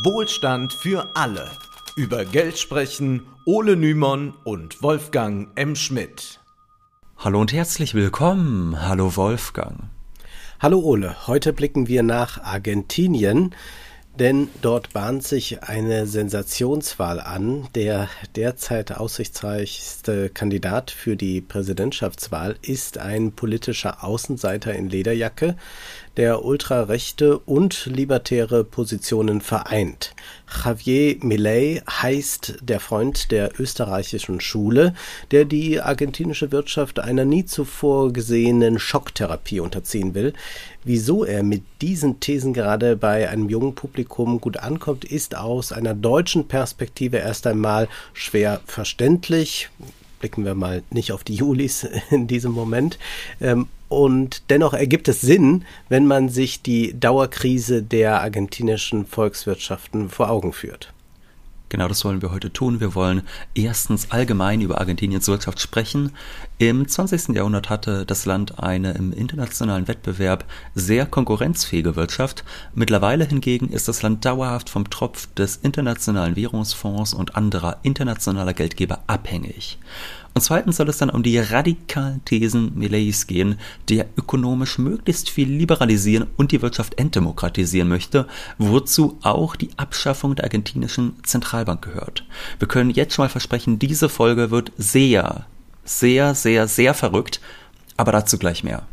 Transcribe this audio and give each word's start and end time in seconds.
Wohlstand 0.00 0.72
für 0.72 1.10
alle. 1.14 1.50
Über 1.96 2.24
Geld 2.24 2.58
sprechen 2.58 3.26
Ole 3.44 3.76
Nymon 3.76 4.32
und 4.42 4.82
Wolfgang 4.82 5.50
M. 5.54 5.76
Schmidt. 5.76 6.40
Hallo 7.18 7.38
und 7.42 7.52
herzlich 7.52 7.92
willkommen. 7.92 8.88
Hallo 8.88 9.16
Wolfgang. 9.16 9.90
Hallo 10.60 10.80
Ole. 10.80 11.26
Heute 11.26 11.52
blicken 11.52 11.88
wir 11.88 12.02
nach 12.02 12.42
Argentinien. 12.42 13.54
Denn 14.18 14.48
dort 14.60 14.92
bahnt 14.92 15.24
sich 15.24 15.62
eine 15.62 16.06
Sensationswahl 16.06 17.18
an. 17.18 17.68
Der 17.74 18.10
derzeit 18.36 18.92
aussichtsreichste 18.92 20.28
Kandidat 20.28 20.90
für 20.90 21.16
die 21.16 21.40
Präsidentschaftswahl 21.40 22.56
ist 22.60 22.98
ein 22.98 23.32
politischer 23.32 24.04
Außenseiter 24.04 24.74
in 24.74 24.90
Lederjacke, 24.90 25.56
der 26.16 26.44
ultrarechte 26.44 27.38
und 27.38 27.86
libertäre 27.86 28.64
Positionen 28.64 29.40
vereint. 29.40 30.14
Javier 30.64 31.16
Milei 31.20 31.82
heißt 31.88 32.58
der 32.60 32.80
Freund 32.80 33.30
der 33.30 33.58
österreichischen 33.58 34.40
Schule, 34.40 34.94
der 35.30 35.46
die 35.46 35.80
argentinische 35.80 36.52
Wirtschaft 36.52 36.98
einer 36.98 37.24
nie 37.24 37.46
zuvor 37.46 38.12
gesehenen 38.12 38.78
Schocktherapie 38.78 39.60
unterziehen 39.60 40.14
will. 40.14 40.34
Wieso 40.84 41.24
er 41.24 41.42
mit 41.42 41.62
diesen 41.80 42.20
Thesen 42.20 42.52
gerade 42.52 42.96
bei 42.96 43.30
einem 43.30 43.48
jungen 43.48 43.74
Publikum 43.74 44.40
gut 44.40 44.58
ankommt, 44.58 45.04
ist 45.04 45.36
aus 45.36 45.72
einer 45.72 45.94
deutschen 45.94 46.48
Perspektive 46.48 47.18
erst 47.18 47.46
einmal 47.46 47.88
schwer 48.12 48.60
verständlich 48.66 49.70
blicken 50.22 50.46
wir 50.46 50.54
mal 50.54 50.82
nicht 50.90 51.12
auf 51.12 51.24
die 51.24 51.34
Julis 51.34 51.86
in 52.10 52.26
diesem 52.26 52.52
Moment. 52.52 52.98
Ähm, 53.42 53.66
und 53.88 54.44
dennoch 54.48 54.72
ergibt 54.72 55.08
es 55.08 55.20
Sinn, 55.20 55.66
wenn 55.90 56.06
man 56.06 56.30
sich 56.30 56.62
die 56.62 56.98
Dauerkrise 56.98 57.82
der 57.82 58.22
argentinischen 58.22 59.04
Volkswirtschaften 59.04 60.08
vor 60.08 60.30
Augen 60.30 60.54
führt. 60.54 60.94
Genau 61.72 61.88
das 61.88 62.04
wollen 62.04 62.20
wir 62.20 62.32
heute 62.32 62.52
tun. 62.52 62.80
Wir 62.80 62.94
wollen 62.94 63.22
erstens 63.54 64.10
allgemein 64.10 64.60
über 64.60 64.78
Argentiniens 64.78 65.26
Wirtschaft 65.26 65.58
sprechen. 65.58 66.12
Im 66.58 66.86
20. 66.86 67.34
Jahrhundert 67.34 67.70
hatte 67.70 68.04
das 68.04 68.26
Land 68.26 68.58
eine 68.58 68.92
im 68.92 69.10
internationalen 69.10 69.88
Wettbewerb 69.88 70.44
sehr 70.74 71.06
konkurrenzfähige 71.06 71.96
Wirtschaft. 71.96 72.44
Mittlerweile 72.74 73.24
hingegen 73.24 73.70
ist 73.70 73.88
das 73.88 74.02
Land 74.02 74.26
dauerhaft 74.26 74.68
vom 74.68 74.90
Tropf 74.90 75.32
des 75.32 75.56
Internationalen 75.56 76.36
Währungsfonds 76.36 77.14
und 77.14 77.36
anderer 77.36 77.78
internationaler 77.82 78.52
Geldgeber 78.52 79.04
abhängig. 79.06 79.78
Und 80.34 80.40
zweitens 80.40 80.76
soll 80.76 80.88
es 80.88 80.98
dann 80.98 81.10
um 81.10 81.22
die 81.22 81.38
radikalen 81.38 82.24
Thesen 82.24 82.76
Millets 82.78 83.26
gehen, 83.26 83.58
der 83.88 84.06
ökonomisch 84.16 84.78
möglichst 84.78 85.28
viel 85.28 85.48
liberalisieren 85.48 86.26
und 86.36 86.52
die 86.52 86.62
Wirtschaft 86.62 86.98
entdemokratisieren 86.98 87.88
möchte, 87.88 88.26
wozu 88.58 89.18
auch 89.22 89.56
die 89.56 89.70
Abschaffung 89.76 90.34
der 90.34 90.44
argentinischen 90.44 91.16
Zentralbank 91.22 91.82
gehört. 91.82 92.24
Wir 92.58 92.68
können 92.68 92.90
jetzt 92.90 93.14
schon 93.14 93.24
mal 93.24 93.28
versprechen, 93.28 93.78
diese 93.78 94.08
Folge 94.08 94.50
wird 94.50 94.72
sehr, 94.78 95.46
sehr, 95.84 96.34
sehr, 96.34 96.66
sehr 96.68 96.94
verrückt, 96.94 97.40
aber 97.96 98.12
dazu 98.12 98.38
gleich 98.38 98.64
mehr. 98.64 98.86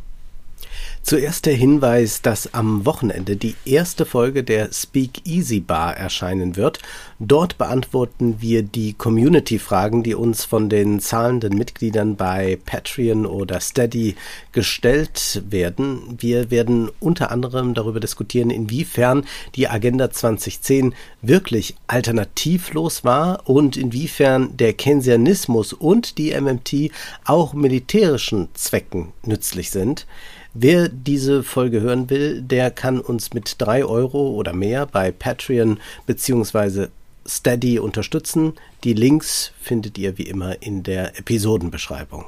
Zuerst 1.02 1.48
der 1.48 1.56
Hinweis, 1.56 2.22
dass 2.22 2.54
am 2.54 2.86
Wochenende 2.86 3.36
die 3.36 3.56
erste 3.66 4.06
Folge 4.06 4.44
der 4.44 4.72
Speak 4.72 5.26
Easy 5.26 5.60
Bar 5.60 5.98
erscheinen 5.98 6.56
wird. 6.56 6.80
Dort 7.18 7.58
beantworten 7.58 8.36
wir 8.42 8.62
die 8.62 8.94
Community-Fragen, 8.94 10.04
die 10.04 10.14
uns 10.14 10.46
von 10.46 10.70
den 10.70 11.00
zahlenden 11.00 11.58
Mitgliedern 11.58 12.16
bei 12.16 12.60
Patreon 12.64 13.26
oder 13.26 13.60
Steady 13.60 14.16
gestellt 14.52 15.42
werden. 15.50 16.18
Wir 16.20 16.52
werden 16.52 16.92
unter 17.00 17.32
anderem 17.32 17.74
darüber 17.74 18.00
diskutieren, 18.00 18.52
inwiefern 18.52 19.26
die 19.56 19.68
Agenda 19.68 20.12
2010 20.12 20.94
wirklich 21.24 21.76
alternativlos 21.88 23.04
war 23.04 23.50
und 23.50 23.78
inwiefern 23.78 24.56
der 24.58 24.74
Keynesianismus 24.74 25.74
und 25.74 26.20
die 26.20 26.40
MMT 26.40 26.92
auch 27.26 27.54
militärischen 27.54 28.50
Zwecken 28.54 29.14
nützlich 29.24 29.72
sind. 29.72 30.06
Wer 30.54 30.90
diese 30.90 31.44
Folge 31.44 31.82
hören 31.82 32.10
will, 32.10 32.42
der 32.42 32.72
kann 32.72 33.00
uns 33.00 33.34
mit 33.34 33.56
drei 33.60 33.86
Euro 33.86 34.32
oder 34.32 34.52
mehr 34.52 34.88
bei 34.88 35.12
Patreon 35.12 35.80
bzw. 36.08 36.88
Steady 37.28 37.78
unterstützen. 37.78 38.54
Die 38.84 38.94
Links 38.94 39.52
findet 39.62 40.00
ihr 40.00 40.18
wie 40.18 40.24
immer 40.24 40.60
in 40.64 40.82
der 40.82 41.20
Episodenbeschreibung. 41.20 42.26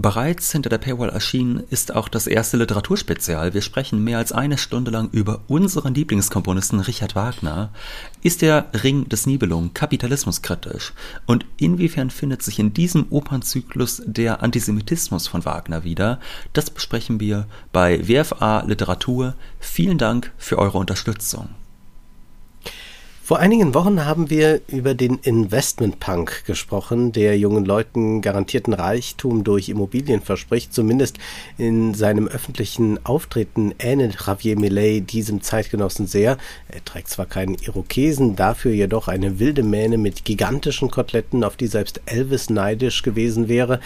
Bereits 0.00 0.52
hinter 0.52 0.70
der 0.70 0.78
Paywall 0.78 1.08
erschienen 1.08 1.64
ist 1.70 1.92
auch 1.92 2.06
das 2.06 2.28
erste 2.28 2.56
Literaturspezial. 2.56 3.52
Wir 3.52 3.62
sprechen 3.62 4.04
mehr 4.04 4.18
als 4.18 4.30
eine 4.30 4.56
Stunde 4.56 4.92
lang 4.92 5.08
über 5.10 5.40
unseren 5.48 5.92
Lieblingskomponisten 5.92 6.78
Richard 6.78 7.16
Wagner. 7.16 7.70
Ist 8.22 8.42
der 8.42 8.66
Ring 8.84 9.08
des 9.08 9.26
Nibelungen 9.26 9.74
kapitalismuskritisch? 9.74 10.92
Und 11.26 11.46
inwiefern 11.56 12.10
findet 12.10 12.44
sich 12.44 12.60
in 12.60 12.72
diesem 12.72 13.06
Opernzyklus 13.10 14.00
der 14.06 14.40
Antisemitismus 14.40 15.26
von 15.26 15.44
Wagner 15.44 15.82
wieder? 15.82 16.20
Das 16.52 16.70
besprechen 16.70 17.18
wir 17.18 17.48
bei 17.72 18.06
WFA 18.06 18.60
Literatur. 18.68 19.34
Vielen 19.58 19.98
Dank 19.98 20.32
für 20.38 20.58
eure 20.58 20.78
Unterstützung. 20.78 21.48
Vor 23.28 23.40
einigen 23.40 23.74
Wochen 23.74 24.06
haben 24.06 24.30
wir 24.30 24.62
über 24.68 24.94
den 24.94 25.18
Investment 25.18 26.00
Punk 26.00 26.46
gesprochen, 26.46 27.12
der 27.12 27.36
jungen 27.36 27.66
Leuten 27.66 28.22
garantierten 28.22 28.72
Reichtum 28.72 29.44
durch 29.44 29.68
Immobilien 29.68 30.22
verspricht. 30.22 30.72
Zumindest 30.72 31.18
in 31.58 31.92
seinem 31.92 32.26
öffentlichen 32.26 33.04
Auftreten 33.04 33.74
ähnelt 33.78 34.16
Javier 34.26 34.58
Millet 34.58 35.12
diesem 35.12 35.42
Zeitgenossen 35.42 36.06
sehr. 36.06 36.38
Er 36.68 36.82
trägt 36.86 37.10
zwar 37.10 37.26
keinen 37.26 37.56
Irokesen, 37.56 38.34
dafür 38.34 38.72
jedoch 38.72 39.08
eine 39.08 39.38
wilde 39.38 39.62
Mähne 39.62 39.98
mit 39.98 40.24
gigantischen 40.24 40.90
Koteletten, 40.90 41.44
auf 41.44 41.58
die 41.58 41.66
selbst 41.66 42.00
Elvis 42.06 42.48
neidisch 42.48 43.02
gewesen 43.02 43.46
wäre. 43.46 43.80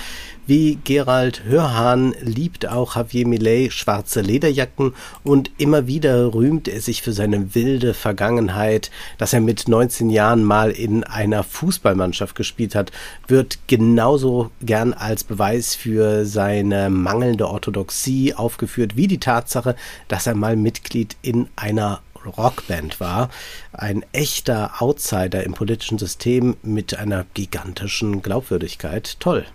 Wie 0.47 0.79
Gerald 0.85 1.43
Hörhahn 1.45 2.15
liebt 2.21 2.69
auch 2.69 2.95
Javier 2.95 3.27
Millet 3.27 3.73
schwarze 3.73 4.21
Lederjacken 4.21 4.95
und 5.25 5.51
immer 5.59 5.89
wieder 5.89 6.33
rühmt 6.33 6.69
er 6.69 6.81
sich 6.81 7.03
für 7.03 7.13
seine 7.13 7.57
wilde 7.57 7.93
Vergangenheit, 7.93 8.93
das 9.19 9.32
dass 9.33 9.39
er 9.39 9.41
mit 9.41 9.67
19 9.67 10.11
Jahren 10.11 10.45
mal 10.45 10.71
in 10.71 11.05
einer 11.05 11.43
Fußballmannschaft 11.43 12.35
gespielt 12.35 12.75
hat, 12.75 12.93
wird 13.29 13.61
genauso 13.67 14.51
gern 14.61 14.93
als 14.93 15.25
Beweis 15.25 15.75
für 15.75 16.27
seine 16.27 16.91
mangelnde 16.91 17.49
Orthodoxie 17.49 18.35
aufgeführt, 18.35 18.95
wie 18.95 19.07
die 19.07 19.21
Tatsache, 19.21 19.75
dass 20.09 20.27
er 20.27 20.35
mal 20.35 20.55
Mitglied 20.57 21.17
in 21.23 21.49
einer 21.57 22.03
Rockband 22.27 23.01
war. 23.01 23.31
Ein 23.73 24.05
echter 24.13 24.83
Outsider 24.83 25.45
im 25.45 25.55
politischen 25.55 25.97
System 25.97 26.59
mit 26.63 26.99
einer 26.99 27.25
gigantischen 27.33 28.21
Glaubwürdigkeit. 28.21 29.17
Toll. 29.19 29.47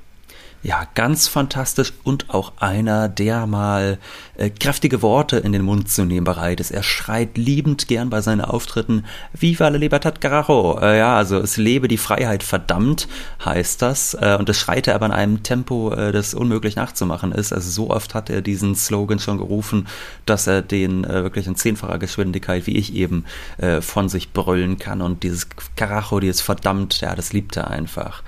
Ja, 0.64 0.88
ganz 0.96 1.28
fantastisch 1.28 1.94
und 2.04 2.32
auch 2.32 2.54
einer, 2.58 3.10
der 3.10 3.46
mal 3.46 4.00
äh, 4.36 4.50
kräftige 4.50 5.04
Worte 5.04 5.38
in 5.38 5.52
den 5.52 5.62
Mund 5.62 5.90
zu 5.90 6.04
nehmen 6.04 6.24
bereit 6.24 6.60
ist. 6.60 6.72
Er 6.72 6.82
schreit 6.82 7.38
liebend 7.38 7.88
gern 7.88 8.10
bei 8.10 8.22
seinen 8.22 8.42
Auftritten 8.42 9.06
Viva 9.34 9.68
la 9.68 9.78
Libertad 9.78 10.20
Carajo. 10.20 10.80
Äh, 10.82 10.98
ja, 10.98 11.16
also 11.16 11.38
es 11.38 11.58
lebe 11.58 11.88
die 11.88 11.98
Freiheit, 11.98 12.42
verdammt 12.42 13.08
heißt 13.46 13.84
das. 13.84 14.16
Äh, 14.16 14.36
und 14.40 14.50
das 14.50 14.58
schreit 14.58 14.88
er 14.88 14.96
aber 14.96 15.06
in 15.06 15.12
einem 15.12 15.44
Tempo, 15.44 15.94
äh, 15.94 16.12
das 16.12 16.34
unmöglich 16.34 16.76
nachzumachen 16.76 17.34
ist. 17.34 17.54
Also 17.54 17.70
so 17.70 17.92
oft 17.92 18.16
hat 18.16 18.32
er 18.32 18.42
diesen 18.42 18.76
Slogan 18.76 19.20
schon 19.20 19.38
gerufen, 19.38 19.88
dass 20.26 20.48
er 20.48 20.64
den 20.64 21.04
äh, 21.04 21.22
wirklich 21.22 21.46
in 21.46 21.56
zehnfacher 21.56 22.00
Geschwindigkeit, 22.00 22.66
wie 22.66 22.78
ich 22.78 22.96
eben, 22.96 23.26
äh, 23.58 23.82
von 23.82 24.10
sich 24.10 24.34
brüllen 24.34 24.80
kann. 24.80 25.04
Und 25.04 25.22
dieses 25.22 25.48
Carajo, 25.76 26.20
dieses 26.20 26.42
verdammt, 26.42 27.00
ja, 27.00 27.14
das 27.14 27.32
liebt 27.32 27.56
er 27.58 27.70
einfach. 27.70 28.24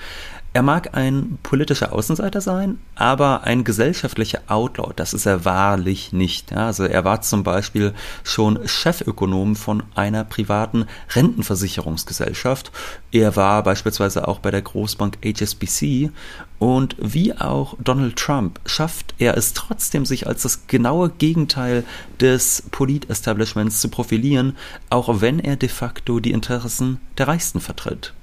Er 0.51 0.63
mag 0.63 0.97
ein 0.97 1.37
politischer 1.43 1.93
Außenseiter 1.93 2.41
sein, 2.41 2.79
aber 2.95 3.43
ein 3.43 3.63
gesellschaftlicher 3.63 4.41
Outlaw, 4.47 4.93
das 4.95 5.13
ist 5.13 5.27
er 5.27 5.45
wahrlich 5.45 6.11
nicht. 6.11 6.53
Also 6.53 6.85
er 6.85 7.05
war 7.05 7.21
zum 7.21 7.43
Beispiel 7.43 7.93
schon 8.23 8.67
Chefökonom 8.67 9.55
von 9.55 9.83
einer 9.93 10.23
privaten 10.23 10.87
Rentenversicherungsgesellschaft. 11.11 12.71
Er 13.11 13.35
war 13.35 13.61
beispielsweise 13.61 14.27
auch 14.27 14.39
bei 14.39 14.49
der 14.49 14.63
Großbank 14.63 15.19
HSBC 15.23 16.09
und 16.57 16.95
wie 16.97 17.37
auch 17.37 17.77
Donald 17.79 18.15
Trump 18.15 18.59
schafft 18.65 19.13
er 19.19 19.37
es 19.37 19.53
trotzdem, 19.53 20.03
sich 20.03 20.25
als 20.25 20.41
das 20.41 20.65
genaue 20.65 21.11
Gegenteil 21.11 21.83
des 22.19 22.63
Polit-Establishments 22.71 23.81
zu 23.81 23.89
profilieren, 23.89 24.57
auch 24.89 25.21
wenn 25.21 25.37
er 25.37 25.57
de 25.57 25.69
facto 25.69 26.19
die 26.19 26.31
Interessen 26.31 26.99
der 27.19 27.27
Reichsten 27.27 27.61
vertritt. 27.61 28.13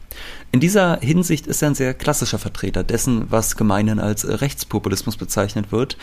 In 0.53 0.61
dieser 0.61 1.01
Hinsicht 1.01 1.47
ist 1.47 1.63
er 1.63 1.69
ein 1.69 1.75
sehr 1.75 1.93
klassischer 1.93 2.39
Vertreter 2.39 2.85
dessen, 2.85 3.27
was 3.31 3.57
gemeinhin 3.57 3.99
als 3.99 4.27
Rechtspopulismus 4.27 5.17
bezeichnet 5.17 5.73
wird. 5.73 5.99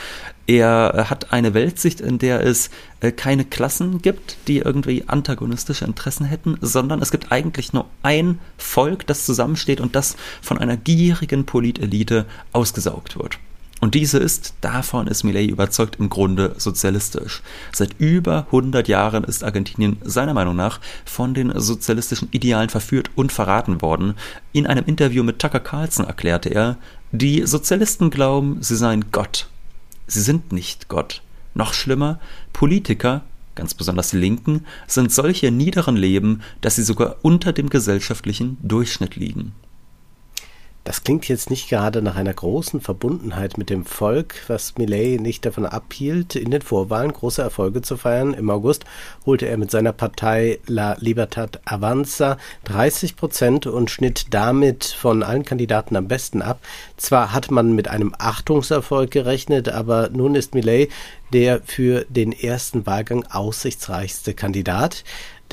Er 0.45 1.07
hat 1.09 1.31
eine 1.31 1.53
Weltsicht, 1.53 2.01
in 2.01 2.19
der 2.19 2.45
es 2.45 2.69
äh, 2.99 3.11
keine 3.11 3.45
Klassen 3.45 4.01
gibt, 4.01 4.37
die 4.47 4.59
irgendwie 4.59 5.05
antagonistische 5.07 5.85
Interessen 5.85 6.25
hätten, 6.25 6.57
sondern 6.61 7.01
es 7.01 7.11
gibt 7.11 7.31
eigentlich 7.31 7.73
nur 7.73 7.85
ein 8.03 8.39
Volk, 8.57 9.07
das 9.07 9.25
zusammensteht 9.25 9.81
und 9.81 9.95
das 9.95 10.17
von 10.41 10.57
einer 10.57 10.77
gierigen 10.77 11.45
Politelite 11.45 12.25
ausgesaugt 12.51 13.17
wird. 13.17 13.39
Und 13.83 13.95
diese 13.95 14.17
ist, 14.17 14.53
davon 14.61 15.07
ist 15.07 15.25
Millet 15.25 15.51
überzeugt, 15.51 15.97
im 15.99 16.07
Grunde 16.07 16.55
sozialistisch. 16.57 17.41
Seit 17.73 17.99
über 17.99 18.45
100 18.45 18.87
Jahren 18.87 19.25
ist 19.25 19.43
Argentinien 19.43 19.97
seiner 20.05 20.33
Meinung 20.33 20.55
nach 20.55 20.79
von 21.03 21.33
den 21.33 21.51
sozialistischen 21.59 22.29
Idealen 22.31 22.69
verführt 22.69 23.09
und 23.15 23.33
verraten 23.33 23.81
worden. 23.81 24.13
In 24.53 24.67
einem 24.67 24.85
Interview 24.85 25.21
mit 25.21 25.39
Tucker 25.39 25.59
Carlson 25.59 26.05
erklärte 26.05 26.47
er, 26.47 26.77
die 27.11 27.45
Sozialisten 27.45 28.09
glauben, 28.09 28.59
sie 28.61 28.77
seien 28.77 29.11
Gott. 29.11 29.49
Sie 30.07 30.21
sind 30.21 30.53
nicht 30.53 30.87
Gott. 30.87 31.21
Noch 31.53 31.73
schlimmer, 31.73 32.21
Politiker, 32.53 33.25
ganz 33.53 33.73
besonders 33.73 34.11
die 34.11 34.17
Linken, 34.17 34.65
sind 34.87 35.11
solche 35.11 35.51
niederen 35.51 35.97
Leben, 35.97 36.41
dass 36.61 36.77
sie 36.77 36.83
sogar 36.83 37.17
unter 37.21 37.51
dem 37.51 37.69
gesellschaftlichen 37.69 38.55
Durchschnitt 38.61 39.17
liegen. 39.17 39.51
Das 40.85 41.05
klingt 41.05 41.29
jetzt 41.29 41.49
nicht 41.49 41.69
gerade 41.69 42.01
nach 42.01 42.17
einer 42.17 42.33
großen 42.33 42.81
Verbundenheit 42.81 43.57
mit 43.57 43.69
dem 43.69 43.85
Volk, 43.85 44.43
was 44.47 44.77
Millet 44.77 45.21
nicht 45.21 45.45
davon 45.45 45.65
abhielt, 45.65 46.35
in 46.35 46.51
den 46.51 46.61
Vorwahlen 46.61 47.13
große 47.13 47.41
Erfolge 47.41 47.81
zu 47.81 47.95
feiern. 47.95 48.33
Im 48.33 48.49
August 48.49 48.83
holte 49.25 49.47
er 49.47 49.57
mit 49.57 49.71
seiner 49.71 49.93
Partei 49.93 50.59
La 50.67 50.97
Libertad 50.99 51.61
Avanza 51.63 52.37
30 52.65 53.15
Prozent 53.15 53.65
und 53.65 53.91
schnitt 53.91 54.27
damit 54.31 54.83
von 54.83 55.23
allen 55.23 55.45
Kandidaten 55.45 55.95
am 55.95 56.09
besten 56.09 56.41
ab. 56.41 56.59
Zwar 56.97 57.31
hat 57.31 57.49
man 57.49 57.73
mit 57.73 57.87
einem 57.87 58.13
Achtungserfolg 58.17 59.09
gerechnet, 59.09 59.69
aber 59.69 60.09
nun 60.09 60.35
ist 60.35 60.53
Millet 60.53 60.91
der 61.31 61.61
für 61.65 62.05
den 62.09 62.31
ersten 62.31 62.85
Wahlgang 62.85 63.25
aussichtsreichste 63.25 64.33
Kandidat. 64.33 65.03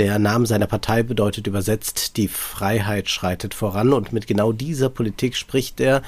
Der 0.01 0.19
Name 0.19 0.47
seiner 0.47 0.67
Partei 0.67 1.03
bedeutet 1.03 1.47
übersetzt, 1.47 2.17
die 2.17 2.27
Freiheit 2.27 3.11
schreitet 3.11 3.53
voran 3.53 3.93
und 3.93 4.15
mit 4.15 4.27
genau 4.27 4.51
dieser 4.51 4.89
Politik 4.89 5.37
spricht 5.37 5.79
er, 5.79 6.01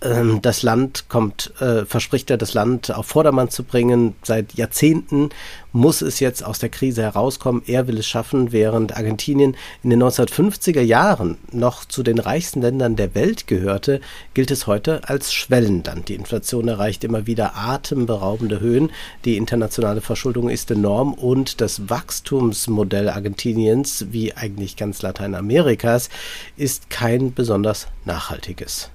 äh, 0.00 0.08
ähm, 0.08 0.40
das 0.40 0.62
Land 0.62 1.10
kommt, 1.10 1.52
äh, 1.60 1.84
verspricht 1.84 2.30
er, 2.30 2.38
das 2.38 2.54
Land 2.54 2.90
auf 2.90 3.04
Vordermann 3.04 3.50
zu 3.50 3.62
bringen. 3.62 4.14
Seit 4.22 4.54
Jahrzehnten 4.54 5.28
muss 5.70 6.00
es 6.00 6.18
jetzt 6.20 6.42
aus 6.42 6.60
der 6.60 6.70
Krise 6.70 7.02
herauskommen. 7.02 7.62
Er 7.66 7.88
will 7.88 7.98
es 7.98 8.06
schaffen, 8.06 8.52
während 8.52 8.96
Argentinien 8.96 9.54
in 9.82 9.90
den 9.90 10.02
1950er 10.02 10.80
Jahren 10.80 11.36
noch 11.52 11.84
zu 11.84 12.02
den 12.02 12.20
reichsten 12.20 12.62
Ländern 12.62 12.96
der 12.96 13.14
Welt 13.14 13.48
gehörte, 13.48 14.00
gilt 14.32 14.50
es 14.50 14.66
heute 14.66 15.06
als 15.08 15.34
Schwellenland. 15.34 16.08
Die 16.08 16.14
Inflation 16.14 16.68
erreicht 16.68 17.04
immer 17.04 17.26
wieder 17.26 17.56
atemberaubende 17.56 18.60
Höhen. 18.60 18.92
Die 19.26 19.36
internationale 19.36 20.00
Verschuldung 20.00 20.48
ist 20.48 20.70
enorm 20.70 21.12
und 21.12 21.60
das 21.60 21.90
Wachstumsmodell 21.90 22.93
Argentiniens, 23.14 24.06
wie 24.10 24.34
eigentlich 24.34 24.76
ganz 24.76 25.02
Lateinamerikas, 25.02 26.08
ist 26.56 26.90
kein 26.90 27.34
besonders 27.34 27.88
nachhaltiges 28.04 28.90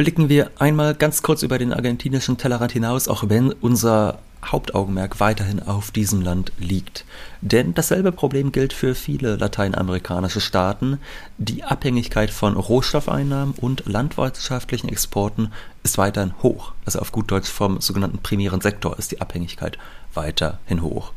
blicken 0.00 0.30
wir 0.30 0.50
einmal 0.58 0.94
ganz 0.94 1.20
kurz 1.20 1.42
über 1.42 1.58
den 1.58 1.74
argentinischen 1.74 2.38
Tellerrand 2.38 2.72
hinaus, 2.72 3.06
auch 3.06 3.24
wenn 3.28 3.52
unser 3.52 4.20
Hauptaugenmerk 4.42 5.20
weiterhin 5.20 5.62
auf 5.62 5.90
diesem 5.90 6.22
Land 6.22 6.52
liegt. 6.58 7.04
Denn 7.42 7.74
dasselbe 7.74 8.10
Problem 8.10 8.52
gilt 8.52 8.72
für 8.72 8.94
viele 8.94 9.36
lateinamerikanische 9.36 10.40
Staaten. 10.40 10.98
Die 11.36 11.64
Abhängigkeit 11.64 12.30
von 12.30 12.56
Rohstoffeinnahmen 12.56 13.54
und 13.54 13.84
landwirtschaftlichen 13.84 14.88
Exporten 14.88 15.52
ist 15.82 15.98
weiterhin 15.98 16.32
hoch. 16.42 16.72
Also 16.86 17.00
auf 17.00 17.12
gut 17.12 17.30
Deutsch 17.30 17.50
vom 17.50 17.82
sogenannten 17.82 18.18
primären 18.18 18.62
Sektor 18.62 18.98
ist 18.98 19.12
die 19.12 19.20
Abhängigkeit 19.20 19.76
weiterhin 20.14 20.82
hoch. 20.82 21.12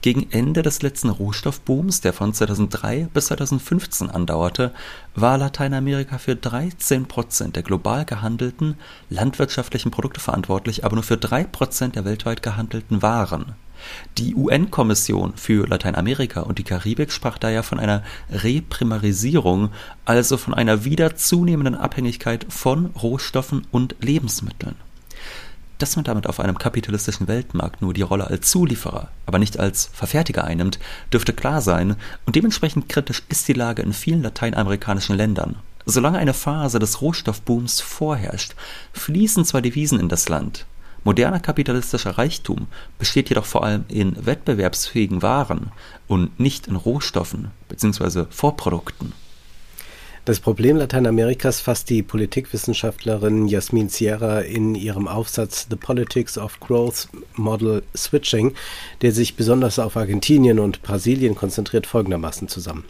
Gegen 0.00 0.30
Ende 0.30 0.62
des 0.62 0.82
letzten 0.82 1.08
Rohstoffbooms, 1.08 2.00
der 2.00 2.12
von 2.12 2.32
2003 2.32 3.08
bis 3.12 3.26
2015 3.26 4.10
andauerte, 4.10 4.72
war 5.14 5.38
Lateinamerika 5.38 6.18
für 6.18 6.36
13 6.36 7.06
Prozent 7.06 7.56
der 7.56 7.62
global 7.62 8.04
gehandelten 8.04 8.76
landwirtschaftlichen 9.10 9.90
Produkte 9.90 10.20
verantwortlich, 10.20 10.84
aber 10.84 10.96
nur 10.96 11.04
für 11.04 11.16
drei 11.16 11.44
Prozent 11.44 11.96
der 11.96 12.04
weltweit 12.04 12.42
gehandelten 12.42 13.02
Waren. 13.02 13.54
Die 14.18 14.34
UN-Kommission 14.34 15.34
für 15.36 15.66
Lateinamerika 15.66 16.40
und 16.40 16.58
die 16.58 16.64
Karibik 16.64 17.12
sprach 17.12 17.38
daher 17.38 17.62
von 17.62 17.78
einer 17.78 18.02
Reprimarisierung, 18.30 19.70
also 20.04 20.36
von 20.36 20.54
einer 20.54 20.84
wieder 20.84 21.16
zunehmenden 21.16 21.74
Abhängigkeit 21.74 22.46
von 22.48 22.86
Rohstoffen 22.86 23.66
und 23.70 23.96
Lebensmitteln 24.00 24.76
dass 25.78 25.96
man 25.96 26.04
damit 26.04 26.26
auf 26.26 26.40
einem 26.40 26.58
kapitalistischen 26.58 27.28
Weltmarkt 27.28 27.82
nur 27.82 27.94
die 27.94 28.02
Rolle 28.02 28.26
als 28.26 28.50
Zulieferer, 28.50 29.08
aber 29.26 29.38
nicht 29.38 29.58
als 29.58 29.90
Verfertiger 29.92 30.44
einnimmt, 30.44 30.78
dürfte 31.12 31.32
klar 31.32 31.60
sein, 31.60 31.96
und 32.24 32.36
dementsprechend 32.36 32.88
kritisch 32.88 33.22
ist 33.28 33.46
die 33.48 33.52
Lage 33.52 33.82
in 33.82 33.92
vielen 33.92 34.22
lateinamerikanischen 34.22 35.16
Ländern. 35.16 35.56
Solange 35.84 36.18
eine 36.18 36.34
Phase 36.34 36.78
des 36.78 37.00
Rohstoffbooms 37.00 37.80
vorherrscht, 37.80 38.54
fließen 38.92 39.44
zwar 39.44 39.62
Devisen 39.62 40.00
in 40.00 40.08
das 40.08 40.28
Land, 40.28 40.66
moderner 41.06 41.38
kapitalistischer 41.38 42.18
Reichtum 42.18 42.66
besteht 42.98 43.28
jedoch 43.28 43.46
vor 43.46 43.64
allem 43.64 43.84
in 43.88 44.26
wettbewerbsfähigen 44.26 45.22
Waren 45.22 45.70
und 46.08 46.40
nicht 46.40 46.66
in 46.66 46.74
Rohstoffen 46.74 47.52
bzw. 47.68 48.24
Vorprodukten. 48.28 49.12
Das 50.26 50.40
Problem 50.40 50.76
Lateinamerikas 50.76 51.60
fasst 51.60 51.88
die 51.88 52.02
Politikwissenschaftlerin 52.02 53.46
Jasmin 53.46 53.88
Sierra 53.88 54.40
in 54.40 54.74
ihrem 54.74 55.06
Aufsatz 55.06 55.68
The 55.70 55.76
Politics 55.76 56.36
of 56.36 56.58
Growth 56.58 57.06
Model 57.36 57.84
Switching, 57.96 58.52
der 59.02 59.12
sich 59.12 59.36
besonders 59.36 59.78
auf 59.78 59.96
Argentinien 59.96 60.58
und 60.58 60.82
Brasilien 60.82 61.36
konzentriert, 61.36 61.86
folgendermaßen 61.86 62.48
zusammen. 62.48 62.82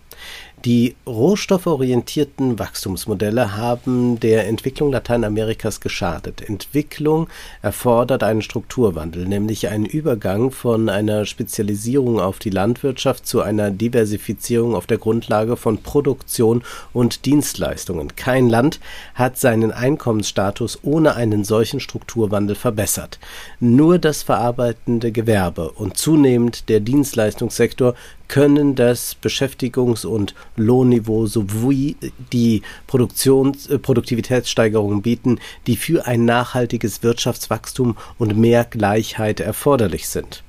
Die 0.65 0.97
rohstofforientierten 1.07 2.59
Wachstumsmodelle 2.59 3.57
haben 3.57 4.19
der 4.19 4.49
Entwicklung 4.49 4.91
Lateinamerikas 4.91 5.81
geschadet. 5.81 6.41
Entwicklung 6.41 7.29
erfordert 7.63 8.25
einen 8.25 8.43
Strukturwandel, 8.43 9.27
nämlich 9.27 9.69
einen 9.69 9.85
Übergang 9.85 10.51
von 10.51 10.89
einer 10.89 11.27
Spezialisierung 11.27 12.19
auf 12.19 12.39
die 12.39 12.51
Landwirtschaft 12.51 13.27
zu 13.27 13.43
einer 13.43 13.71
Diversifizierung 13.71 14.75
auf 14.75 14.87
der 14.87 14.99
Grundlage 14.99 15.57
von 15.57 15.83
Produktion 15.83 16.63
und 16.93 17.27
Dienstleistungen. 17.27 18.17
Kein 18.17 18.49
Land 18.49 18.81
hat 19.15 19.39
seinen 19.39 19.71
Einkommensstatus 19.71 20.81
ohne 20.83 21.15
einen 21.15 21.45
solchen 21.45 21.81
Strukturwandel 21.81 22.57
verbessert. 22.57 23.21
Nur 23.61 23.99
das 23.99 24.23
verarbeitende 24.25 25.13
Gewerbe 25.13 25.71
und 25.71 25.97
zunehmend 25.97 26.69
der 26.71 26.81
Dienstleistungssektor 26.81 27.95
können 28.29 28.75
das 28.75 29.17
Beschäftigungs- 29.23 30.07
und 30.07 30.35
Lohnniveau 30.57 31.27
sowie 31.27 31.97
die 32.33 32.63
Produktions 32.87 33.67
äh, 33.67 33.79
Produktivitätssteigerungen 33.79 35.03
bieten, 35.03 35.39
die 35.67 35.77
für 35.77 36.07
ein 36.07 36.25
nachhaltiges 36.25 37.03
Wirtschaftswachstum 37.03 37.97
und 38.19 38.37
mehr 38.37 38.65
Gleichheit 38.65 39.41
erforderlich 39.41 40.09
sind. 40.09 40.43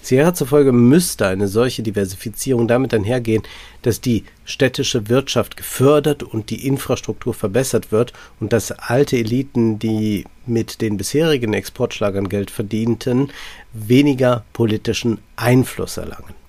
Sierra 0.00 0.34
zufolge 0.34 0.72
müsste 0.72 1.26
eine 1.26 1.48
solche 1.48 1.82
Diversifizierung 1.82 2.68
damit 2.68 2.94
einhergehen, 2.94 3.42
dass 3.82 4.00
die 4.00 4.24
städtische 4.44 5.08
Wirtschaft 5.08 5.56
gefördert 5.56 6.22
und 6.22 6.50
die 6.50 6.66
Infrastruktur 6.66 7.34
verbessert 7.34 7.90
wird 7.90 8.12
und 8.38 8.52
dass 8.52 8.70
alte 8.70 9.16
Eliten, 9.16 9.78
die 9.78 10.24
mit 10.46 10.80
den 10.80 10.96
bisherigen 10.96 11.54
Exportschlagern 11.54 12.28
Geld 12.28 12.50
verdienten, 12.50 13.32
weniger 13.72 14.44
politischen 14.52 15.18
Einfluss 15.34 15.96
erlangen. 15.96 16.45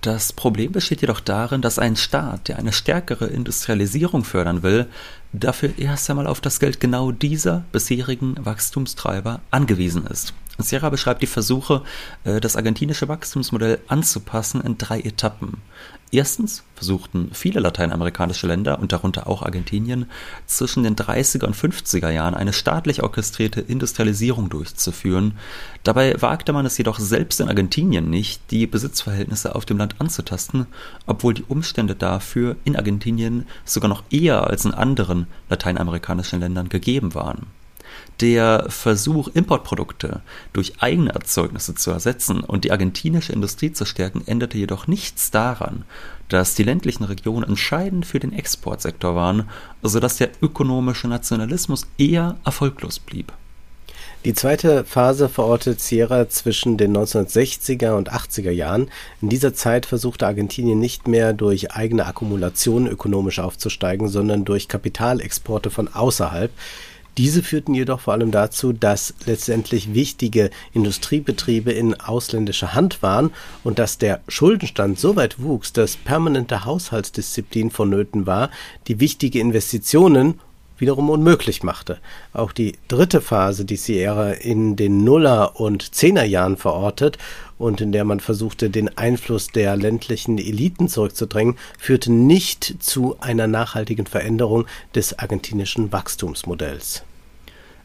Das 0.00 0.32
Problem 0.32 0.72
besteht 0.72 1.00
jedoch 1.00 1.20
darin, 1.20 1.62
dass 1.62 1.78
ein 1.78 1.96
Staat, 1.96 2.48
der 2.48 2.58
eine 2.58 2.72
stärkere 2.72 3.26
Industrialisierung 3.26 4.24
fördern 4.24 4.62
will, 4.62 4.86
dafür 5.32 5.78
erst 5.78 6.08
einmal 6.08 6.26
auf 6.26 6.40
das 6.40 6.60
Geld 6.60 6.80
genau 6.80 7.10
dieser 7.10 7.64
bisherigen 7.72 8.36
Wachstumstreiber 8.44 9.40
angewiesen 9.50 10.06
ist. 10.06 10.32
Sierra 10.58 10.88
beschreibt 10.90 11.22
die 11.22 11.26
Versuche, 11.26 11.82
äh, 12.24 12.40
das 12.40 12.56
argentinische 12.56 13.08
Wachstumsmodell 13.08 13.78
anzupassen 13.88 14.60
in 14.62 14.78
drei 14.78 15.00
Etappen. 15.00 15.58
Erstens 16.12 16.62
versuchten 16.76 17.30
viele 17.32 17.58
lateinamerikanische 17.58 18.46
Länder 18.46 18.78
und 18.78 18.92
darunter 18.92 19.26
auch 19.26 19.42
Argentinien 19.42 20.06
zwischen 20.46 20.84
den 20.84 20.94
30er 20.94 21.46
und 21.46 21.56
50er 21.56 22.10
Jahren 22.10 22.34
eine 22.34 22.52
staatlich 22.52 23.02
orchestrierte 23.02 23.60
Industrialisierung 23.60 24.48
durchzuführen. 24.48 25.36
Dabei 25.82 26.20
wagte 26.22 26.52
man 26.52 26.64
es 26.64 26.78
jedoch 26.78 27.00
selbst 27.00 27.40
in 27.40 27.48
Argentinien 27.48 28.08
nicht, 28.08 28.40
die 28.52 28.68
Besitzverhältnisse 28.68 29.56
auf 29.56 29.64
dem 29.64 29.78
Land 29.78 29.96
anzutasten, 29.98 30.66
obwohl 31.06 31.34
die 31.34 31.44
Umstände 31.48 31.96
dafür 31.96 32.56
in 32.64 32.76
Argentinien 32.76 33.46
sogar 33.64 33.88
noch 33.88 34.04
eher 34.10 34.46
als 34.46 34.64
in 34.64 34.74
anderen 34.74 35.26
lateinamerikanischen 35.48 36.38
Ländern 36.38 36.68
gegeben 36.68 37.14
waren 37.14 37.46
der 38.20 38.66
Versuch, 38.68 39.28
Importprodukte 39.28 40.22
durch 40.52 40.80
eigene 40.80 41.12
Erzeugnisse 41.12 41.74
zu 41.74 41.90
ersetzen 41.90 42.40
und 42.40 42.64
die 42.64 42.72
argentinische 42.72 43.32
Industrie 43.32 43.72
zu 43.72 43.84
stärken, 43.84 44.22
änderte 44.26 44.58
jedoch 44.58 44.86
nichts 44.86 45.30
daran, 45.30 45.84
dass 46.28 46.54
die 46.54 46.64
ländlichen 46.64 47.04
Regionen 47.04 47.48
entscheidend 47.48 48.06
für 48.06 48.18
den 48.18 48.32
Exportsektor 48.32 49.14
waren, 49.14 49.48
sodass 49.82 50.16
der 50.16 50.30
ökonomische 50.42 51.08
Nationalismus 51.08 51.86
eher 51.98 52.36
erfolglos 52.44 52.98
blieb. 52.98 53.32
Die 54.24 54.34
zweite 54.34 54.82
Phase 54.82 55.28
verortet 55.28 55.80
Sierra 55.80 56.28
zwischen 56.28 56.76
den 56.76 56.96
1960er 56.96 57.92
und 57.92 58.12
80er 58.12 58.50
Jahren. 58.50 58.90
In 59.22 59.28
dieser 59.28 59.54
Zeit 59.54 59.86
versuchte 59.86 60.26
Argentinien 60.26 60.80
nicht 60.80 61.06
mehr 61.06 61.32
durch 61.32 61.70
eigene 61.70 62.06
Akkumulation 62.06 62.88
ökonomisch 62.88 63.38
aufzusteigen, 63.38 64.08
sondern 64.08 64.44
durch 64.44 64.66
Kapitalexporte 64.66 65.70
von 65.70 65.86
außerhalb. 65.86 66.50
Diese 67.18 67.42
führten 67.42 67.74
jedoch 67.74 68.00
vor 68.00 68.12
allem 68.12 68.30
dazu, 68.30 68.74
dass 68.74 69.14
letztendlich 69.24 69.94
wichtige 69.94 70.50
Industriebetriebe 70.74 71.72
in 71.72 71.98
ausländischer 71.98 72.74
Hand 72.74 73.02
waren 73.02 73.32
und 73.64 73.78
dass 73.78 73.96
der 73.96 74.20
Schuldenstand 74.28 74.98
so 74.98 75.16
weit 75.16 75.40
wuchs, 75.40 75.72
dass 75.72 75.96
permanente 75.96 76.66
Haushaltsdisziplin 76.66 77.70
vonnöten 77.70 78.26
war, 78.26 78.50
die 78.86 79.00
wichtige 79.00 79.40
Investitionen 79.40 80.38
wiederum 80.78 81.08
unmöglich 81.08 81.62
machte. 81.62 81.98
Auch 82.34 82.52
die 82.52 82.74
dritte 82.88 83.22
Phase, 83.22 83.64
die 83.64 83.76
Sierra 83.76 84.32
in 84.32 84.76
den 84.76 85.04
Nuller- 85.04 85.58
und 85.58 85.94
Zehnerjahren 85.94 86.58
verortet 86.58 87.16
und 87.58 87.80
in 87.80 87.92
der 87.92 88.04
man 88.04 88.20
versuchte, 88.20 88.70
den 88.70 88.96
Einfluss 88.96 89.48
der 89.48 89.76
ländlichen 89.76 90.38
Eliten 90.38 90.88
zurückzudrängen, 90.88 91.56
führte 91.78 92.12
nicht 92.12 92.82
zu 92.82 93.16
einer 93.20 93.46
nachhaltigen 93.46 94.06
Veränderung 94.06 94.66
des 94.94 95.18
argentinischen 95.18 95.92
Wachstumsmodells. 95.92 97.02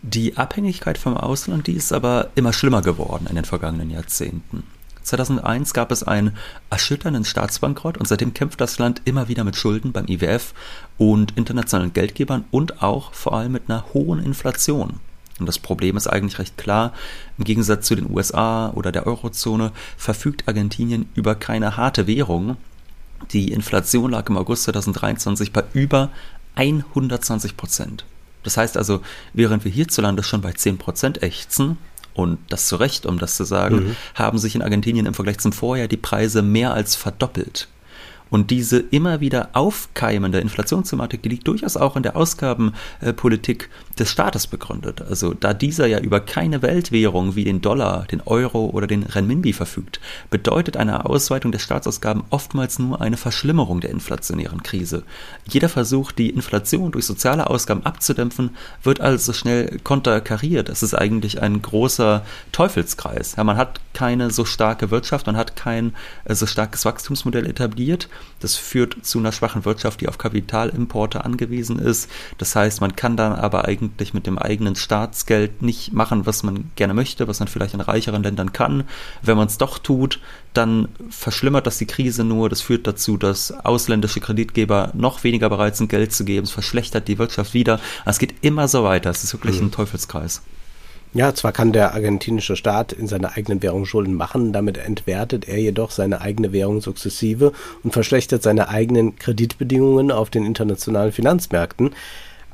Die 0.03 0.35
Abhängigkeit 0.37 0.97
vom 0.97 1.15
Ausland, 1.15 1.67
die 1.67 1.73
ist 1.73 1.93
aber 1.93 2.29
immer 2.35 2.53
schlimmer 2.53 2.81
geworden 2.81 3.27
in 3.29 3.35
den 3.35 3.45
vergangenen 3.45 3.91
Jahrzehnten. 3.91 4.63
2001 5.03 5.73
gab 5.73 5.91
es 5.91 6.03
einen 6.03 6.37
erschütternden 6.69 7.25
Staatsbankrott 7.25 7.97
und 7.97 8.07
seitdem 8.07 8.33
kämpft 8.33 8.61
das 8.61 8.77
Land 8.79 9.01
immer 9.05 9.27
wieder 9.27 9.43
mit 9.43 9.55
Schulden 9.55 9.91
beim 9.91 10.07
IWF 10.07 10.53
und 10.97 11.37
internationalen 11.37 11.93
Geldgebern 11.93 12.45
und 12.51 12.81
auch 12.83 13.13
vor 13.13 13.33
allem 13.33 13.51
mit 13.51 13.63
einer 13.67 13.85
hohen 13.93 14.23
Inflation. 14.23 14.99
Und 15.41 15.47
das 15.47 15.59
Problem 15.59 15.97
ist 15.97 16.07
eigentlich 16.07 16.39
recht 16.39 16.57
klar. 16.57 16.93
Im 17.37 17.43
Gegensatz 17.43 17.87
zu 17.87 17.95
den 17.95 18.09
USA 18.09 18.69
oder 18.69 18.91
der 18.91 19.05
Eurozone 19.05 19.71
verfügt 19.97 20.47
Argentinien 20.47 21.09
über 21.15 21.35
keine 21.35 21.77
harte 21.77 22.07
Währung. 22.07 22.57
Die 23.31 23.51
Inflation 23.51 24.11
lag 24.11 24.29
im 24.29 24.37
August 24.37 24.63
2023 24.63 25.51
bei 25.51 25.63
über 25.73 26.09
120 26.55 27.57
Prozent. 27.57 28.05
Das 28.43 28.57
heißt 28.57 28.77
also, 28.77 29.01
während 29.33 29.65
wir 29.65 29.71
hierzulande 29.71 30.23
schon 30.23 30.41
bei 30.41 30.53
10 30.53 30.77
Prozent 30.77 31.21
ächzen, 31.21 31.77
und 32.13 32.39
das 32.49 32.67
zu 32.67 32.75
Recht, 32.75 33.05
um 33.05 33.19
das 33.19 33.37
zu 33.37 33.45
sagen, 33.45 33.75
mhm. 33.75 33.95
haben 34.15 34.37
sich 34.37 34.55
in 34.55 34.61
Argentinien 34.61 35.05
im 35.05 35.13
Vergleich 35.13 35.37
zum 35.39 35.53
Vorjahr 35.53 35.87
die 35.87 35.97
Preise 35.97 36.41
mehr 36.41 36.73
als 36.73 36.95
verdoppelt. 36.95 37.67
Und 38.31 38.49
diese 38.49 38.79
immer 38.79 39.19
wieder 39.19 39.49
aufkeimende 39.53 40.39
Inflationsthematik, 40.39 41.21
die 41.21 41.27
liegt 41.27 41.47
durchaus 41.49 41.75
auch 41.75 41.97
in 41.97 42.03
der 42.03 42.15
Ausgabenpolitik 42.15 43.69
des 43.99 44.09
Staates 44.09 44.47
begründet. 44.47 45.01
Also 45.01 45.33
da 45.33 45.53
dieser 45.53 45.85
ja 45.85 45.99
über 45.99 46.21
keine 46.21 46.61
Weltwährung 46.61 47.35
wie 47.35 47.43
den 47.43 47.59
Dollar, 47.59 48.05
den 48.09 48.21
Euro 48.21 48.67
oder 48.67 48.87
den 48.87 49.03
Renminbi 49.03 49.51
verfügt, 49.51 49.99
bedeutet 50.29 50.77
eine 50.77 51.05
Ausweitung 51.05 51.51
der 51.51 51.59
Staatsausgaben 51.59 52.23
oftmals 52.29 52.79
nur 52.79 53.01
eine 53.01 53.17
Verschlimmerung 53.17 53.81
der 53.81 53.89
inflationären 53.89 54.63
Krise. 54.63 55.03
Jeder 55.45 55.67
Versuch, 55.67 56.13
die 56.13 56.29
Inflation 56.29 56.93
durch 56.93 57.05
soziale 57.05 57.49
Ausgaben 57.49 57.85
abzudämpfen, 57.85 58.51
wird 58.81 59.01
also 59.01 59.33
schnell 59.33 59.77
konterkariert. 59.83 60.69
Das 60.69 60.83
ist 60.83 60.93
eigentlich 60.93 61.41
ein 61.41 61.61
großer 61.61 62.23
Teufelskreis. 62.53 63.35
Ja, 63.35 63.43
man 63.43 63.57
hat 63.57 63.81
keine 63.93 64.31
so 64.31 64.45
starke 64.45 64.89
Wirtschaft, 64.89 65.27
man 65.27 65.35
hat 65.35 65.57
kein 65.57 65.93
äh, 66.23 66.33
so 66.33 66.45
starkes 66.45 66.85
Wachstumsmodell 66.85 67.45
etabliert 67.45 68.07
das 68.39 68.55
führt 68.55 69.05
zu 69.05 69.19
einer 69.19 69.31
schwachen 69.31 69.65
Wirtschaft, 69.65 70.01
die 70.01 70.07
auf 70.07 70.17
Kapitalimporte 70.17 71.23
angewiesen 71.23 71.79
ist. 71.79 72.09
Das 72.37 72.55
heißt, 72.55 72.81
man 72.81 72.95
kann 72.95 73.17
dann 73.17 73.33
aber 73.33 73.65
eigentlich 73.65 74.13
mit 74.13 74.27
dem 74.27 74.37
eigenen 74.37 74.75
Staatsgeld 74.75 75.61
nicht 75.61 75.93
machen, 75.93 76.25
was 76.25 76.43
man 76.43 76.71
gerne 76.75 76.93
möchte, 76.93 77.27
was 77.27 77.39
man 77.39 77.47
vielleicht 77.47 77.73
in 77.73 77.81
reicheren 77.81 78.23
Ländern 78.23 78.53
kann. 78.53 78.83
Wenn 79.21 79.37
man 79.37 79.47
es 79.47 79.57
doch 79.57 79.77
tut, 79.77 80.19
dann 80.53 80.89
verschlimmert 81.09 81.67
das 81.67 81.77
die 81.77 81.85
Krise 81.85 82.23
nur. 82.23 82.49
Das 82.49 82.61
führt 82.61 82.87
dazu, 82.87 83.17
dass 83.17 83.51
ausländische 83.51 84.19
Kreditgeber 84.19 84.91
noch 84.93 85.23
weniger 85.23 85.49
bereit 85.49 85.77
sind, 85.77 85.89
Geld 85.89 86.13
zu 86.13 86.25
geben. 86.25 86.45
Es 86.45 86.51
verschlechtert 86.51 87.07
die 87.07 87.17
Wirtschaft 87.17 87.53
wieder. 87.53 87.79
Es 88.05 88.19
geht 88.19 88.35
immer 88.41 88.67
so 88.67 88.83
weiter. 88.83 89.09
Es 89.09 89.23
ist 89.23 89.33
wirklich 89.33 89.59
mhm. 89.59 89.67
ein 89.67 89.71
Teufelskreis. 89.71 90.41
Ja, 91.13 91.33
zwar 91.33 91.51
kann 91.51 91.73
der 91.73 91.93
argentinische 91.93 92.55
Staat 92.55 92.93
in 92.93 93.05
seiner 93.05 93.35
eigenen 93.35 93.61
Währung 93.61 93.85
Schulden 93.85 94.13
machen, 94.13 94.53
damit 94.53 94.77
entwertet 94.77 95.45
er 95.45 95.57
jedoch 95.57 95.91
seine 95.91 96.21
eigene 96.21 96.53
Währung 96.53 96.79
sukzessive 96.79 97.51
und 97.83 97.91
verschlechtert 97.91 98.43
seine 98.43 98.69
eigenen 98.69 99.17
Kreditbedingungen 99.17 100.09
auf 100.09 100.29
den 100.29 100.45
internationalen 100.45 101.11
Finanzmärkten. 101.11 101.91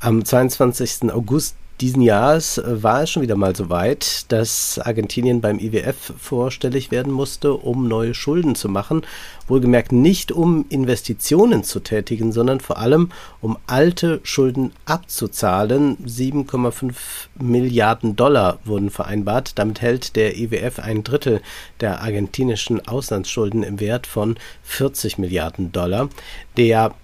Am 0.00 0.24
22. 0.24 1.12
August 1.12 1.54
diesen 1.80 2.02
Jahres 2.02 2.58
äh, 2.58 2.82
war 2.82 3.02
es 3.02 3.10
schon 3.10 3.22
wieder 3.22 3.36
mal 3.36 3.54
so 3.54 3.70
weit, 3.70 4.30
dass 4.32 4.78
Argentinien 4.78 5.40
beim 5.40 5.58
IWF 5.58 6.12
vorstellig 6.18 6.90
werden 6.90 7.12
musste, 7.12 7.54
um 7.54 7.86
neue 7.88 8.14
Schulden 8.14 8.54
zu 8.54 8.68
machen. 8.68 9.02
Wohlgemerkt 9.46 9.92
nicht 9.92 10.32
um 10.32 10.66
Investitionen 10.68 11.64
zu 11.64 11.80
tätigen, 11.80 12.32
sondern 12.32 12.60
vor 12.60 12.78
allem 12.78 13.10
um 13.40 13.58
alte 13.66 14.20
Schulden 14.22 14.72
abzuzahlen. 14.84 15.96
7,5 16.04 16.94
Milliarden 17.40 18.16
Dollar 18.16 18.58
wurden 18.64 18.90
vereinbart. 18.90 19.58
Damit 19.58 19.80
hält 19.80 20.16
der 20.16 20.36
IWF 20.36 20.80
ein 20.80 21.04
Drittel 21.04 21.40
der 21.80 22.02
argentinischen 22.02 22.86
Auslandsschulden 22.86 23.62
im 23.62 23.80
Wert 23.80 24.06
von 24.06 24.36
40 24.64 25.18
Milliarden 25.18 25.72
Dollar. 25.72 26.08
Der 26.56 26.94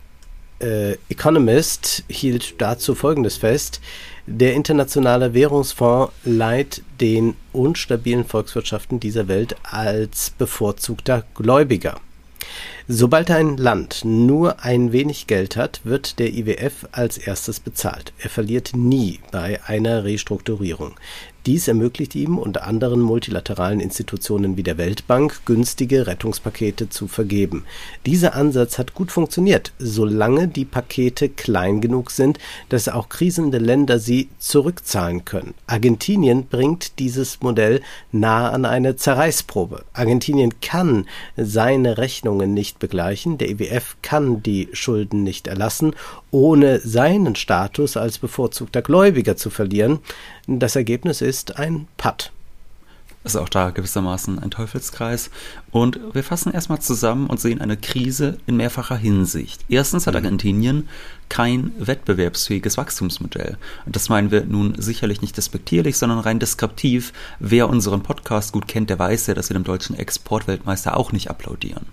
äh, 0.60 0.92
Economist 1.08 2.04
hielt 2.08 2.60
dazu 2.60 2.94
Folgendes 2.94 3.36
fest. 3.36 3.80
Der 4.26 4.54
Internationale 4.54 5.34
Währungsfonds 5.34 6.12
leiht 6.24 6.82
den 7.00 7.36
unstabilen 7.52 8.24
Volkswirtschaften 8.24 8.98
dieser 8.98 9.28
Welt 9.28 9.56
als 9.64 10.30
bevorzugter 10.30 11.24
Gläubiger. 11.34 12.00
Sobald 12.86 13.30
ein 13.30 13.56
Land 13.56 14.02
nur 14.04 14.62
ein 14.62 14.92
wenig 14.92 15.26
Geld 15.26 15.56
hat, 15.56 15.80
wird 15.84 16.18
der 16.18 16.34
IWF 16.34 16.86
als 16.92 17.16
erstes 17.16 17.58
bezahlt. 17.60 18.12
Er 18.18 18.28
verliert 18.28 18.72
nie 18.74 19.20
bei 19.30 19.58
einer 19.64 20.04
Restrukturierung. 20.04 20.94
Dies 21.46 21.68
ermöglicht 21.68 22.14
ihm 22.14 22.38
unter 22.38 22.66
anderen 22.66 23.02
multilateralen 23.02 23.78
Institutionen 23.78 24.56
wie 24.56 24.62
der 24.62 24.78
Weltbank 24.78 25.44
günstige 25.44 26.06
Rettungspakete 26.06 26.88
zu 26.88 27.06
vergeben. 27.06 27.64
Dieser 28.06 28.34
Ansatz 28.34 28.78
hat 28.78 28.94
gut 28.94 29.12
funktioniert, 29.12 29.72
solange 29.78 30.48
die 30.48 30.64
Pakete 30.64 31.28
klein 31.28 31.82
genug 31.82 32.10
sind, 32.12 32.38
dass 32.70 32.88
auch 32.88 33.10
krisende 33.10 33.58
Länder 33.58 33.98
sie 33.98 34.30
zurückzahlen 34.38 35.26
können. 35.26 35.52
Argentinien 35.66 36.46
bringt 36.46 36.98
dieses 36.98 37.42
Modell 37.42 37.82
nahe 38.10 38.50
an 38.50 38.64
eine 38.64 38.96
Zerreißprobe. 38.96 39.84
Argentinien 39.92 40.60
kann 40.62 41.06
seine 41.36 41.98
Rechnungen 41.98 42.54
nicht 42.54 42.78
begleichen, 42.78 43.36
der 43.36 43.50
IWF 43.50 43.96
kann 44.00 44.42
die 44.42 44.70
Schulden 44.72 45.24
nicht 45.24 45.46
erlassen, 45.46 45.94
ohne 46.34 46.80
seinen 46.80 47.36
Status 47.36 47.96
als 47.96 48.18
bevorzugter 48.18 48.82
Gläubiger 48.82 49.36
zu 49.36 49.50
verlieren. 49.50 50.00
Das 50.48 50.74
Ergebnis 50.74 51.20
ist 51.20 51.58
ein 51.58 51.86
Patt. 51.96 52.32
Ist 53.22 53.36
auch 53.36 53.48
da 53.48 53.70
gewissermaßen 53.70 54.40
ein 54.40 54.50
Teufelskreis. 54.50 55.30
Und 55.70 56.00
wir 56.12 56.24
fassen 56.24 56.52
erstmal 56.52 56.80
zusammen 56.80 57.28
und 57.28 57.40
sehen 57.40 57.60
eine 57.60 57.76
Krise 57.76 58.36
in 58.46 58.56
mehrfacher 58.56 58.96
Hinsicht. 58.96 59.64
Erstens 59.68 60.08
hat 60.08 60.14
mhm. 60.14 60.24
Argentinien 60.24 60.88
kein 61.28 61.70
wettbewerbsfähiges 61.78 62.76
Wachstumsmodell. 62.76 63.56
Und 63.86 63.94
das 63.94 64.08
meinen 64.08 64.32
wir 64.32 64.44
nun 64.44 64.74
sicherlich 64.76 65.22
nicht 65.22 65.36
despektierlich, 65.36 65.96
sondern 65.96 66.18
rein 66.18 66.40
deskriptiv. 66.40 67.12
Wer 67.38 67.68
unseren 67.68 68.02
Podcast 68.02 68.52
gut 68.52 68.66
kennt, 68.66 68.90
der 68.90 68.98
weiß 68.98 69.28
ja, 69.28 69.34
dass 69.34 69.50
wir 69.50 69.54
dem 69.54 69.64
deutschen 69.64 69.96
Exportweltmeister 69.96 70.96
auch 70.96 71.12
nicht 71.12 71.30
applaudieren. 71.30 71.86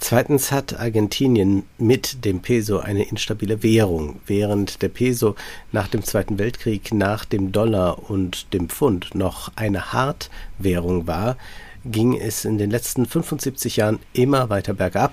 Zweitens 0.00 0.50
hat 0.50 0.80
Argentinien 0.80 1.64
mit 1.76 2.24
dem 2.24 2.40
Peso 2.40 2.78
eine 2.78 3.04
instabile 3.04 3.62
Währung, 3.62 4.18
während 4.26 4.80
der 4.80 4.88
Peso 4.88 5.36
nach 5.72 5.88
dem 5.88 6.02
Zweiten 6.02 6.38
Weltkrieg, 6.38 6.92
nach 6.94 7.26
dem 7.26 7.52
Dollar 7.52 8.10
und 8.10 8.52
dem 8.54 8.70
Pfund 8.70 9.14
noch 9.14 9.52
eine 9.56 9.92
Hartwährung 9.92 11.06
war, 11.06 11.36
ging 11.84 12.18
es 12.18 12.46
in 12.46 12.56
den 12.56 12.70
letzten 12.70 13.04
75 13.04 13.76
Jahren 13.76 13.98
immer 14.14 14.48
weiter 14.48 14.72
bergab. 14.72 15.12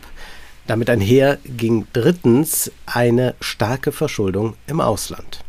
Damit 0.68 0.90
einher 0.90 1.38
ging 1.46 1.86
drittens 1.92 2.72
eine 2.86 3.36
starke 3.42 3.92
Verschuldung 3.92 4.56
im 4.68 4.80
Ausland. 4.80 5.44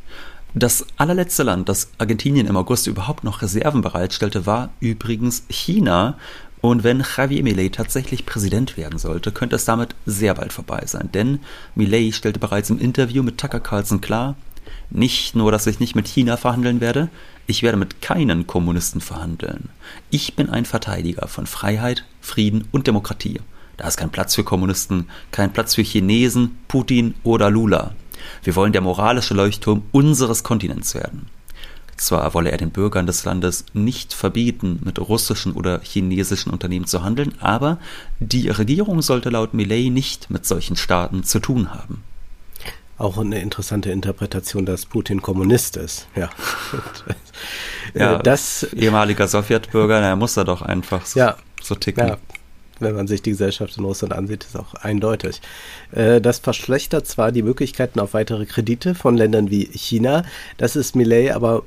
Das 0.55 0.85
allerletzte 0.97 1.45
Land, 1.45 1.69
das 1.69 1.91
Argentinien 1.99 2.47
im 2.47 2.57
August 2.57 2.87
überhaupt 2.87 3.23
noch 3.23 3.43
Reserven 3.43 3.83
bereitstellte, 3.83 4.47
war 4.47 4.71
übrigens 4.81 5.45
China, 5.49 6.19
und 6.61 6.83
wenn 6.83 7.05
Javier 7.17 7.43
Milei 7.43 7.69
tatsächlich 7.69 8.27
Präsident 8.27 8.77
werden 8.77 8.99
sollte, 8.99 9.33
könnte 9.33 9.57
es 9.57 9.65
damit 9.65 9.95
sehr 10.07 10.35
bald 10.35 10.53
vorbei 10.53 10.83
sein. 10.87 11.11
Denn 11.13 11.41
Milei 11.75 12.11
stellte 12.13 12.41
bereits 12.41 12.71
im 12.71 12.81
Interview 12.81 13.23
mit 13.23 13.39
Tucker 13.39 13.61
Carlson 13.61 14.01
klar, 14.01 14.37
nicht 14.91 15.35
nur, 15.35 15.53
dass 15.53 15.67
ich 15.67 15.81
nicht 15.81 15.95
mit 15.95 16.09
China 16.09 16.37
verhandeln 16.37 16.81
werde, 16.81 17.09
ich 17.47 17.63
werde 17.63 17.79
mit 17.79 18.03
keinen 18.03 18.47
Kommunisten 18.47 19.01
verhandeln. 19.01 19.71
Ich 20.11 20.35
bin 20.35 20.51
ein 20.51 20.65
Verteidiger 20.65 21.29
von 21.29 21.47
Freiheit, 21.47 22.05
Frieden 22.21 22.69
und 22.73 22.87
Demokratie. 22.87 23.41
Da 23.77 23.87
ist 23.87 23.97
kein 23.97 24.11
Platz 24.11 24.35
für 24.35 24.45
Kommunisten, 24.45 25.09
kein 25.31 25.53
Platz 25.53 25.75
für 25.75 25.83
Chinesen, 25.83 26.59
Putin 26.69 27.15
oder 27.23 27.51
Lula. 27.51 27.95
Wir 28.43 28.57
wollen 28.57 28.73
der 28.73 28.83
moralische 28.83 29.35
Leuchtturm 29.35 29.85
unseres 29.93 30.43
Kontinents 30.43 30.95
werden. 30.95 31.27
Zwar 31.99 32.33
wolle 32.33 32.53
er 32.53 32.59
den 32.59 32.71
Bürgern 32.71 33.07
des 33.07 33.25
Landes 33.25 33.65
nicht 33.73 34.15
verbieten, 34.15 34.79
mit 34.85 35.01
russischen 35.01 35.53
oder 35.53 35.81
chinesischen 35.83 36.51
Unternehmen 36.51 36.87
zu 36.87 37.03
handeln, 37.03 37.35
aber 37.41 37.79
die 38.21 38.49
Regierung 38.49 39.03
sollte 39.03 39.31
laut 39.31 39.53
Millet 39.53 39.93
nicht 39.93 40.31
mit 40.31 40.47
solchen 40.47 40.77
Staaten 40.77 41.25
zu 41.25 41.41
tun 41.41 41.75
haben. 41.75 42.05
Auch 42.99 43.19
eine 43.19 43.41
interessante 43.41 43.91
Interpretation, 43.91 44.65
dass 44.65 44.87
Putin 44.87 45.23
Kommunist 45.23 45.77
ist. 45.77 46.07
Ja. 46.15 46.31
ja 47.95 48.19
das 48.19 48.63
ehemaliger 48.73 49.27
Sowjetbürger, 49.27 50.01
er 50.01 50.17
muss 50.17 50.37
er 50.37 50.45
doch 50.45 50.63
einfach 50.63 51.05
so, 51.05 51.19
ja, 51.19 51.37
so 51.61 51.75
ticken. 51.75 52.09
Ja, 52.09 52.17
wenn 52.79 52.95
man 52.95 53.09
sich 53.09 53.23
die 53.23 53.31
Gesellschaft 53.31 53.77
in 53.77 53.85
Russland 53.85 54.15
ansieht, 54.15 54.45
ist 54.45 54.57
auch 54.57 54.75
eindeutig. 54.75 55.41
Äh, 55.91 56.21
das 56.21 56.39
verschlechtert 56.39 57.09
zwar 57.09 57.33
die 57.33 57.43
Möglichkeiten 57.43 57.99
auf 57.99 58.15
weitere 58.15 58.47
Kredite 58.47 58.95
von 58.95 59.17
Ländern 59.17 59.51
wie 59.51 59.65
China, 59.73 60.25
das 60.59 60.77
ist 60.77 60.95
Millet 60.95 61.33
aber 61.33 61.65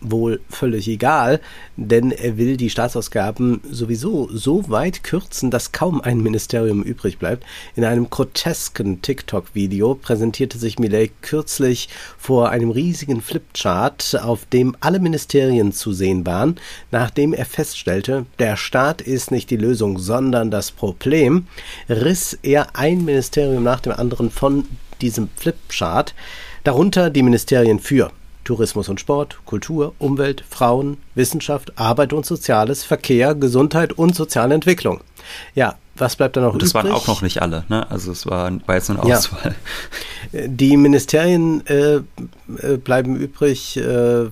wohl 0.00 0.40
völlig 0.48 0.88
egal, 0.88 1.40
denn 1.76 2.10
er 2.10 2.36
will 2.36 2.56
die 2.56 2.70
Staatsausgaben 2.70 3.60
sowieso 3.70 4.28
so 4.32 4.68
weit 4.68 5.02
kürzen, 5.02 5.50
dass 5.50 5.72
kaum 5.72 6.00
ein 6.00 6.22
Ministerium 6.22 6.82
übrig 6.82 7.18
bleibt. 7.18 7.44
In 7.74 7.84
einem 7.84 8.10
grotesken 8.10 9.02
TikTok-Video 9.02 9.94
präsentierte 9.94 10.58
sich 10.58 10.78
Millet 10.78 11.10
kürzlich 11.22 11.88
vor 12.18 12.50
einem 12.50 12.70
riesigen 12.70 13.20
Flipchart, 13.20 14.18
auf 14.22 14.46
dem 14.46 14.76
alle 14.80 15.00
Ministerien 15.00 15.72
zu 15.72 15.92
sehen 15.92 16.26
waren, 16.26 16.56
nachdem 16.90 17.32
er 17.32 17.46
feststellte, 17.46 18.26
der 18.38 18.56
Staat 18.56 19.00
ist 19.00 19.30
nicht 19.30 19.50
die 19.50 19.56
Lösung, 19.56 19.98
sondern 19.98 20.50
das 20.50 20.70
Problem, 20.70 21.46
riss 21.88 22.38
er 22.42 22.76
ein 22.76 23.04
Ministerium 23.04 23.62
nach 23.62 23.80
dem 23.80 23.92
anderen 23.92 24.30
von 24.30 24.64
diesem 25.00 25.28
Flipchart, 25.36 26.14
darunter 26.64 27.10
die 27.10 27.22
Ministerien 27.22 27.78
für 27.78 28.10
Tourismus 28.46 28.88
und 28.88 29.00
Sport, 29.00 29.38
Kultur, 29.44 29.94
Umwelt, 29.98 30.44
Frauen, 30.48 30.96
Wissenschaft, 31.14 31.78
Arbeit 31.78 32.12
und 32.12 32.24
Soziales, 32.24 32.84
Verkehr, 32.84 33.34
Gesundheit 33.34 33.92
und 33.92 34.14
soziale 34.14 34.54
Entwicklung. 34.54 35.00
Ja, 35.54 35.76
was 35.96 36.16
bleibt 36.16 36.36
da 36.36 36.40
noch 36.40 36.54
und 36.54 36.62
das 36.62 36.70
übrig? 36.70 36.84
Das 36.84 36.92
waren 36.92 37.00
auch 37.00 37.06
noch 37.08 37.22
nicht 37.22 37.42
alle, 37.42 37.64
ne? 37.68 37.90
Also 37.90 38.12
es 38.12 38.26
war, 38.26 38.50
war 38.66 38.74
jetzt 38.74 38.90
eine 38.90 39.02
Auswahl. 39.02 39.54
Ja. 40.32 40.46
Die 40.46 40.76
Ministerien 40.76 41.66
äh, 41.66 41.96
äh, 41.96 42.76
bleiben 42.76 43.16
übrig 43.16 43.76
äh, 43.76 44.26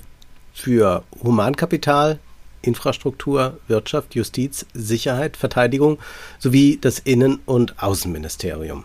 für 0.52 1.02
Humankapital, 1.22 2.18
Infrastruktur, 2.62 3.58
Wirtschaft, 3.68 4.14
Justiz, 4.14 4.66
Sicherheit, 4.72 5.36
Verteidigung 5.36 5.98
sowie 6.38 6.78
das 6.80 6.98
Innen- 6.98 7.40
und 7.44 7.82
Außenministerium. 7.82 8.84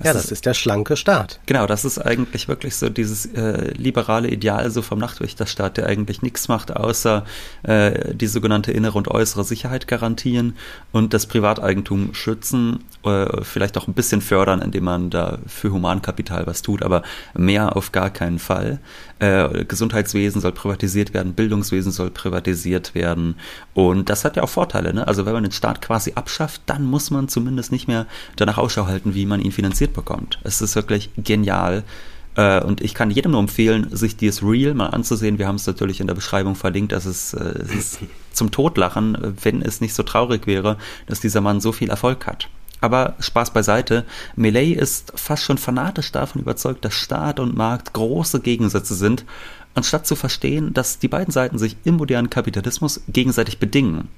Das 0.00 0.06
ja, 0.06 0.12
das 0.14 0.24
ist, 0.24 0.32
ist, 0.32 0.46
der 0.46 0.54
schlanke 0.54 0.96
Staat. 0.96 1.40
Genau, 1.44 1.66
das 1.66 1.84
ist 1.84 1.98
eigentlich 1.98 2.48
wirklich 2.48 2.74
so 2.74 2.88
dieses 2.88 3.26
äh, 3.26 3.72
liberale 3.76 4.30
Ideal 4.30 4.70
so 4.70 4.80
vom 4.80 4.98
Nachtwächterstaat, 4.98 5.76
der 5.76 5.86
eigentlich 5.86 6.22
nichts 6.22 6.48
macht, 6.48 6.74
außer 6.74 7.26
äh, 7.64 8.14
die 8.14 8.26
sogenannte 8.26 8.72
innere 8.72 8.96
und 8.96 9.08
äußere 9.08 9.44
Sicherheit 9.44 9.86
garantieren 9.88 10.56
und 10.90 11.12
das 11.12 11.26
Privateigentum 11.26 12.14
schützen, 12.14 12.82
äh, 13.04 13.42
vielleicht 13.42 13.76
auch 13.76 13.88
ein 13.88 13.94
bisschen 13.94 14.22
fördern, 14.22 14.62
indem 14.62 14.84
man 14.84 15.10
da 15.10 15.38
für 15.46 15.70
Humankapital 15.70 16.46
was 16.46 16.62
tut, 16.62 16.82
aber 16.82 17.02
mehr 17.34 17.76
auf 17.76 17.92
gar 17.92 18.08
keinen 18.08 18.38
Fall. 18.38 18.80
Äh, 19.20 19.64
Gesundheitswesen 19.66 20.40
soll 20.40 20.52
privatisiert 20.52 21.12
werden, 21.14 21.34
Bildungswesen 21.34 21.92
soll 21.92 22.10
privatisiert 22.10 22.94
werden 22.94 23.36
und 23.74 24.08
das 24.08 24.24
hat 24.24 24.36
ja 24.36 24.42
auch 24.42 24.48
Vorteile. 24.48 24.94
Ne? 24.94 25.06
Also 25.06 25.26
wenn 25.26 25.34
man 25.34 25.42
den 25.42 25.52
Staat 25.52 25.82
quasi 25.82 26.12
abschafft, 26.14 26.62
dann 26.66 26.84
muss 26.84 27.10
man 27.10 27.28
zumindest 27.28 27.70
nicht 27.70 27.86
mehr 27.86 28.06
danach 28.36 28.56
Ausschau 28.56 28.86
halten, 28.86 29.14
wie 29.14 29.26
man 29.26 29.40
ihn 29.40 29.52
finanziert 29.52 29.90
mitbekommt. 29.90 30.38
Es 30.44 30.60
ist 30.60 30.76
wirklich 30.76 31.10
genial. 31.16 31.82
Äh, 32.36 32.62
und 32.62 32.80
ich 32.80 32.94
kann 32.94 33.10
jedem 33.10 33.32
nur 33.32 33.40
empfehlen, 33.40 33.88
sich 33.90 34.16
dieses 34.16 34.42
Reel 34.42 34.74
mal 34.74 34.88
anzusehen. 34.88 35.38
Wir 35.38 35.48
haben 35.48 35.56
es 35.56 35.66
natürlich 35.66 36.00
in 36.00 36.06
der 36.06 36.14
Beschreibung 36.14 36.54
verlinkt. 36.54 36.92
Das 36.92 37.06
ist, 37.06 37.34
äh, 37.34 37.58
es 37.62 37.74
ist 37.74 37.98
zum 38.32 38.50
Totlachen, 38.50 39.34
wenn 39.42 39.62
es 39.62 39.80
nicht 39.80 39.94
so 39.94 40.02
traurig 40.02 40.46
wäre, 40.46 40.78
dass 41.06 41.20
dieser 41.20 41.40
Mann 41.40 41.60
so 41.60 41.72
viel 41.72 41.90
Erfolg 41.90 42.26
hat. 42.26 42.48
Aber 42.80 43.14
Spaß 43.20 43.52
beiseite, 43.52 44.04
Melee 44.36 44.72
ist 44.72 45.12
fast 45.14 45.42
schon 45.42 45.58
fanatisch 45.58 46.12
davon 46.12 46.40
überzeugt, 46.40 46.84
dass 46.84 46.94
Staat 46.94 47.38
und 47.40 47.56
Markt 47.56 47.92
große 47.92 48.40
Gegensätze 48.40 48.94
sind, 48.94 49.24
anstatt 49.74 50.06
zu 50.06 50.16
verstehen, 50.16 50.72
dass 50.72 50.98
die 50.98 51.08
beiden 51.08 51.32
Seiten 51.32 51.58
sich 51.58 51.76
im 51.84 51.96
modernen 51.96 52.30
Kapitalismus 52.30 53.02
gegenseitig 53.08 53.58
bedingen. 53.58 54.08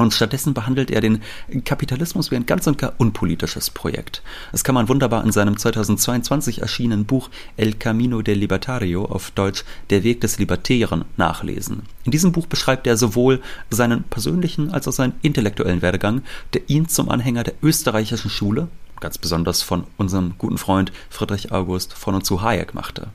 Und 0.00 0.14
stattdessen 0.14 0.54
behandelt 0.54 0.90
er 0.90 1.02
den 1.02 1.20
Kapitalismus 1.66 2.30
wie 2.30 2.36
ein 2.36 2.46
ganz 2.46 2.66
und 2.66 2.78
gar 2.78 2.94
unpolitisches 2.96 3.68
Projekt. 3.68 4.22
Das 4.50 4.64
kann 4.64 4.74
man 4.74 4.88
wunderbar 4.88 5.22
in 5.22 5.30
seinem 5.30 5.58
2022 5.58 6.62
erschienenen 6.62 7.04
Buch 7.04 7.28
El 7.58 7.74
Camino 7.74 8.22
del 8.22 8.38
Libertario 8.38 9.04
auf 9.04 9.30
Deutsch 9.30 9.62
Der 9.90 10.02
Weg 10.02 10.22
des 10.22 10.38
Libertären 10.38 11.04
nachlesen. 11.18 11.82
In 12.04 12.12
diesem 12.12 12.32
Buch 12.32 12.46
beschreibt 12.46 12.86
er 12.86 12.96
sowohl 12.96 13.42
seinen 13.68 14.04
persönlichen 14.04 14.70
als 14.70 14.88
auch 14.88 14.92
seinen 14.92 15.12
intellektuellen 15.20 15.82
Werdegang, 15.82 16.22
der 16.54 16.62
ihn 16.70 16.88
zum 16.88 17.10
Anhänger 17.10 17.42
der 17.42 17.54
österreichischen 17.62 18.30
Schule, 18.30 18.68
ganz 19.00 19.18
besonders 19.18 19.60
von 19.60 19.84
unserem 19.98 20.32
guten 20.38 20.56
Freund 20.56 20.92
Friedrich 21.10 21.52
August 21.52 21.92
von 21.92 22.14
und 22.14 22.24
zu 22.24 22.40
Hayek 22.40 22.72
machte. 22.72 23.08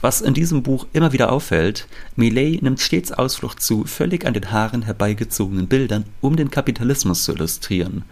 Was 0.00 0.20
in 0.20 0.34
diesem 0.34 0.62
Buch 0.62 0.86
immer 0.92 1.12
wieder 1.12 1.32
auffällt, 1.32 1.86
Millet 2.16 2.62
nimmt 2.62 2.80
stets 2.80 3.12
Ausflucht 3.12 3.62
zu 3.62 3.84
völlig 3.84 4.26
an 4.26 4.34
den 4.34 4.50
Haaren 4.50 4.82
herbeigezogenen 4.82 5.68
Bildern, 5.68 6.04
um 6.20 6.36
den 6.36 6.50
Kapitalismus 6.50 7.24
zu 7.24 7.32
illustrieren. 7.32 8.04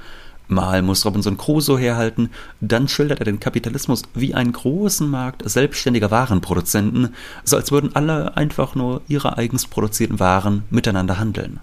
Mal 0.46 0.82
muss 0.82 1.06
Robinson 1.06 1.38
Crusoe 1.38 1.78
herhalten, 1.78 2.30
dann 2.60 2.86
schildert 2.88 3.20
er 3.20 3.24
den 3.24 3.40
Kapitalismus 3.40 4.02
wie 4.14 4.34
einen 4.34 4.52
großen 4.52 5.08
Markt 5.08 5.48
selbstständiger 5.48 6.10
Warenproduzenten, 6.10 7.14
so 7.44 7.56
als 7.56 7.72
würden 7.72 7.94
alle 7.94 8.36
einfach 8.36 8.74
nur 8.74 9.00
ihre 9.08 9.38
eigens 9.38 9.66
produzierten 9.66 10.20
Waren 10.20 10.64
miteinander 10.70 11.18
handeln. 11.18 11.60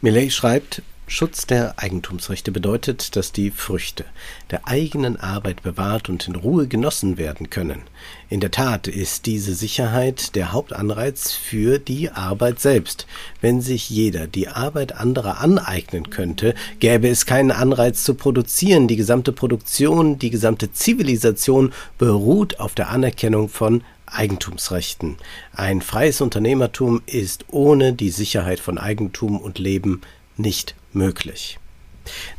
Millet 0.00 0.32
schreibt, 0.32 0.82
Schutz 1.12 1.46
der 1.46 1.78
Eigentumsrechte 1.78 2.52
bedeutet, 2.52 3.16
dass 3.16 3.32
die 3.32 3.50
Früchte 3.50 4.06
der 4.50 4.66
eigenen 4.66 5.20
Arbeit 5.20 5.62
bewahrt 5.62 6.08
und 6.08 6.26
in 6.26 6.36
Ruhe 6.36 6.66
genossen 6.66 7.18
werden 7.18 7.50
können. 7.50 7.82
In 8.30 8.40
der 8.40 8.50
Tat 8.50 8.88
ist 8.88 9.26
diese 9.26 9.54
Sicherheit 9.54 10.34
der 10.36 10.52
Hauptanreiz 10.52 11.32
für 11.32 11.78
die 11.78 12.10
Arbeit 12.10 12.60
selbst. 12.60 13.06
Wenn 13.42 13.60
sich 13.60 13.90
jeder 13.90 14.26
die 14.26 14.48
Arbeit 14.48 14.96
anderer 14.96 15.42
aneignen 15.42 16.08
könnte, 16.08 16.54
gäbe 16.80 17.10
es 17.10 17.26
keinen 17.26 17.50
Anreiz 17.50 18.04
zu 18.04 18.14
produzieren. 18.14 18.88
Die 18.88 18.96
gesamte 18.96 19.32
Produktion, 19.32 20.18
die 20.18 20.30
gesamte 20.30 20.72
Zivilisation 20.72 21.74
beruht 21.98 22.58
auf 22.58 22.74
der 22.74 22.88
Anerkennung 22.88 23.50
von 23.50 23.84
Eigentumsrechten. 24.06 25.18
Ein 25.54 25.82
freies 25.82 26.22
Unternehmertum 26.22 27.02
ist 27.04 27.44
ohne 27.50 27.92
die 27.92 28.10
Sicherheit 28.10 28.60
von 28.60 28.78
Eigentum 28.78 29.38
und 29.38 29.58
Leben 29.58 30.00
nicht 30.38 30.74
möglich. 30.94 31.58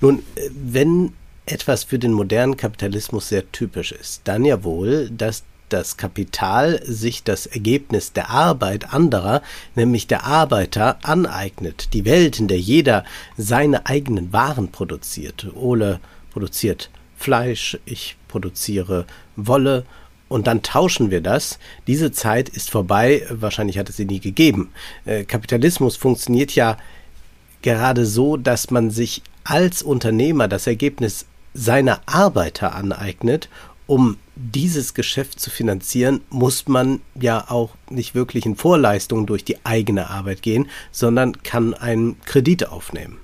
Nun, 0.02 0.24
wenn 0.52 1.14
etwas 1.46 1.84
für 1.84 2.00
den 2.00 2.14
modernen 2.14 2.58
Kapitalismus 2.58 3.30
sehr 3.30 3.52
typisch 3.52 3.92
ist, 3.92 4.22
dann 4.26 4.46
ja 4.46 4.64
wohl, 4.64 5.10
dass 5.10 5.44
das 5.70 5.98
Kapital 5.98 6.82
sich 6.86 7.24
das 7.24 7.48
Ergebnis 7.48 8.14
der 8.14 8.30
Arbeit 8.30 8.94
anderer, 8.94 9.42
nämlich 9.76 10.06
der 10.08 10.24
Arbeiter, 10.24 11.00
aneignet. 11.02 11.90
Die 11.94 12.06
Welt, 12.06 12.40
in 12.40 12.48
der 12.48 12.60
jeder 12.60 13.04
seine 13.38 13.88
eigenen 13.88 14.32
Waren 14.32 14.72
produziert. 14.72 15.48
Ole 15.56 16.00
produziert 16.32 16.92
Fleisch, 17.18 17.78
ich 17.86 18.18
produziere 18.28 19.06
Wolle 19.36 19.86
und 20.28 20.48
dann 20.48 20.62
tauschen 20.62 21.10
wir 21.10 21.22
das. 21.22 21.58
Diese 21.88 22.12
Zeit 22.12 22.50
ist 22.50 22.70
vorbei, 22.70 23.26
wahrscheinlich 23.30 23.78
hat 23.78 23.90
es 23.90 23.98
sie 23.98 24.06
nie 24.06 24.20
gegeben. 24.20 24.72
Äh, 25.06 25.24
Kapitalismus 25.24 25.96
funktioniert 25.96 26.54
ja 26.54 26.78
gerade 27.64 28.06
so, 28.06 28.38
dass 28.38 28.70
man 28.70 28.92
sich 28.92 29.24
als 29.44 29.82
Unternehmer 29.82 30.48
das 30.48 30.68
Ergebnis 30.68 31.26
seiner 31.56 32.02
Arbeiter 32.06 32.76
aneignet, 32.76 33.50
um 33.88 34.18
dieses 34.36 34.94
Geschäft 34.94 35.40
zu 35.40 35.50
finanzieren, 35.50 36.22
muss 36.30 36.68
man 36.68 37.02
ja 37.20 37.50
auch 37.50 37.72
nicht 37.90 38.16
wirklich 38.16 38.46
in 38.46 38.56
Vorleistungen 38.56 39.26
durch 39.26 39.44
die 39.44 39.64
eigene 39.66 40.10
Arbeit 40.10 40.42
gehen, 40.42 40.70
sondern 40.92 41.44
kann 41.44 41.74
einen 41.74 42.20
Kredit 42.22 42.68
aufnehmen. 42.70 43.18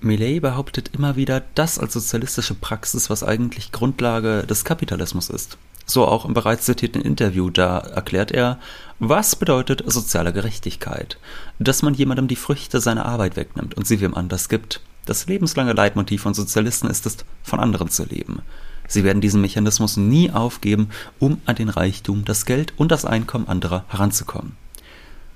Millet 0.00 0.40
behauptet 0.40 0.92
immer 0.94 1.16
wieder, 1.16 1.42
das 1.54 1.78
als 1.78 1.92
sozialistische 1.92 2.54
Praxis, 2.54 3.10
was 3.10 3.22
eigentlich 3.22 3.72
Grundlage 3.72 4.44
des 4.46 4.64
Kapitalismus 4.64 5.28
ist. 5.28 5.58
So 5.90 6.06
auch 6.06 6.24
im 6.24 6.34
bereits 6.34 6.66
zitierten 6.66 7.02
Interview, 7.02 7.50
da 7.50 7.78
erklärt 7.78 8.30
er, 8.30 8.60
was 9.00 9.34
bedeutet 9.34 9.82
soziale 9.86 10.32
Gerechtigkeit? 10.32 11.18
Dass 11.58 11.82
man 11.82 11.94
jemandem 11.94 12.28
die 12.28 12.36
Früchte 12.36 12.80
seiner 12.80 13.06
Arbeit 13.06 13.34
wegnimmt 13.34 13.74
und 13.74 13.88
sie 13.88 14.00
wem 14.00 14.14
anders 14.14 14.48
gibt. 14.48 14.82
Das 15.04 15.26
lebenslange 15.26 15.72
Leitmotiv 15.72 16.22
von 16.22 16.32
Sozialisten 16.32 16.88
ist 16.88 17.06
es, 17.06 17.16
von 17.42 17.58
anderen 17.58 17.88
zu 17.88 18.04
leben. 18.04 18.42
Sie 18.86 19.02
werden 19.02 19.20
diesen 19.20 19.40
Mechanismus 19.40 19.96
nie 19.96 20.30
aufgeben, 20.30 20.90
um 21.18 21.40
an 21.44 21.56
den 21.56 21.68
Reichtum, 21.68 22.24
das 22.24 22.46
Geld 22.46 22.72
und 22.76 22.92
das 22.92 23.04
Einkommen 23.04 23.48
anderer 23.48 23.84
heranzukommen. 23.88 24.52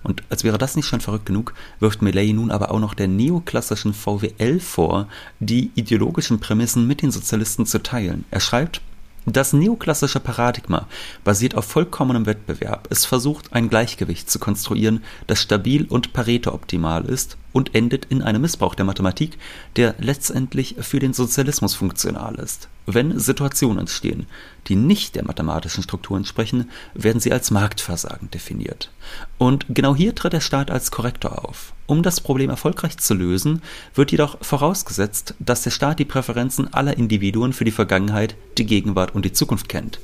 Und 0.05 0.23
als 0.29 0.45
wäre 0.45 0.59
das 0.59 0.77
nicht 0.77 0.87
schon 0.87 1.01
verrückt 1.01 1.27
genug, 1.27 1.53
wirft 1.81 2.01
Milley 2.01 2.33
nun 2.33 2.53
aber 2.53 2.71
auch 2.71 2.79
noch 2.79 2.95
der 2.95 3.09
neoklassischen 3.09 3.93
VWL 3.93 4.61
vor, 4.61 5.09
die 5.40 5.73
ideologischen 5.75 6.38
Prämissen 6.38 6.87
mit 6.87 7.03
den 7.03 7.11
Sozialisten 7.11 7.67
zu 7.67 7.83
teilen. 7.83 8.25
Er 8.31 8.38
schreibt, 8.38 8.81
das 9.27 9.53
neoklassische 9.53 10.21
Paradigma 10.21 10.87
basiert 11.25 11.55
auf 11.55 11.65
vollkommenem 11.65 12.27
Wettbewerb. 12.27 12.89
Es 12.91 13.07
versucht, 13.07 13.53
ein 13.53 13.69
Gleichgewicht 13.69 14.31
zu 14.31 14.39
konstruieren, 14.39 15.03
das 15.27 15.41
stabil 15.41 15.87
und 15.89 16.13
Pareto-optimal 16.13 17.05
ist 17.07 17.37
und 17.55 17.75
endet 17.75 18.07
in 18.07 18.21
einem 18.21 18.43
Missbrauch 18.43 18.75
der 18.75 18.85
Mathematik, 18.85 19.38
der 19.77 19.95
letztendlich 19.99 20.75
für 20.81 20.99
den 20.99 21.14
Sozialismus 21.14 21.75
funktional 21.75 22.35
ist. 22.35 22.69
Wenn 22.85 23.19
Situationen 23.19 23.79
entstehen, 23.79 24.27
die 24.67 24.75
nicht 24.75 25.14
der 25.14 25.25
mathematischen 25.25 25.85
Struktur 25.85 26.17
entsprechen, 26.17 26.69
werden 26.95 27.21
sie 27.21 27.33
als 27.33 27.53
Marktversagen 27.53 28.29
definiert. 28.31 28.90
Und 29.38 29.67
genau 29.69 29.95
hier 29.95 30.17
tritt 30.17 30.33
der 30.33 30.40
Staat 30.40 30.71
als 30.71 30.90
Korrektor 30.90 31.49
auf. 31.49 31.73
Um 31.87 32.03
das 32.03 32.21
Problem 32.21 32.51
erfolgreich 32.51 32.99
zu 32.99 33.14
lösen, 33.14 33.62
wird 33.95 34.11
jedoch 34.11 34.37
vorausgesetzt, 34.45 35.35
dass 35.38 35.62
der 35.62 35.71
Staat 35.71 36.01
die 36.01 36.05
Präferenzen 36.05 36.75
aller 36.75 36.97
Individuen 36.97 37.53
für 37.53 37.64
die 37.64 37.71
Vergangenheit, 37.71 38.35
die 38.59 38.67
Gegenwart 38.67 39.14
und 39.14 39.25
die 39.25 39.33
Zukunft 39.33 39.69
kennt, 39.69 40.01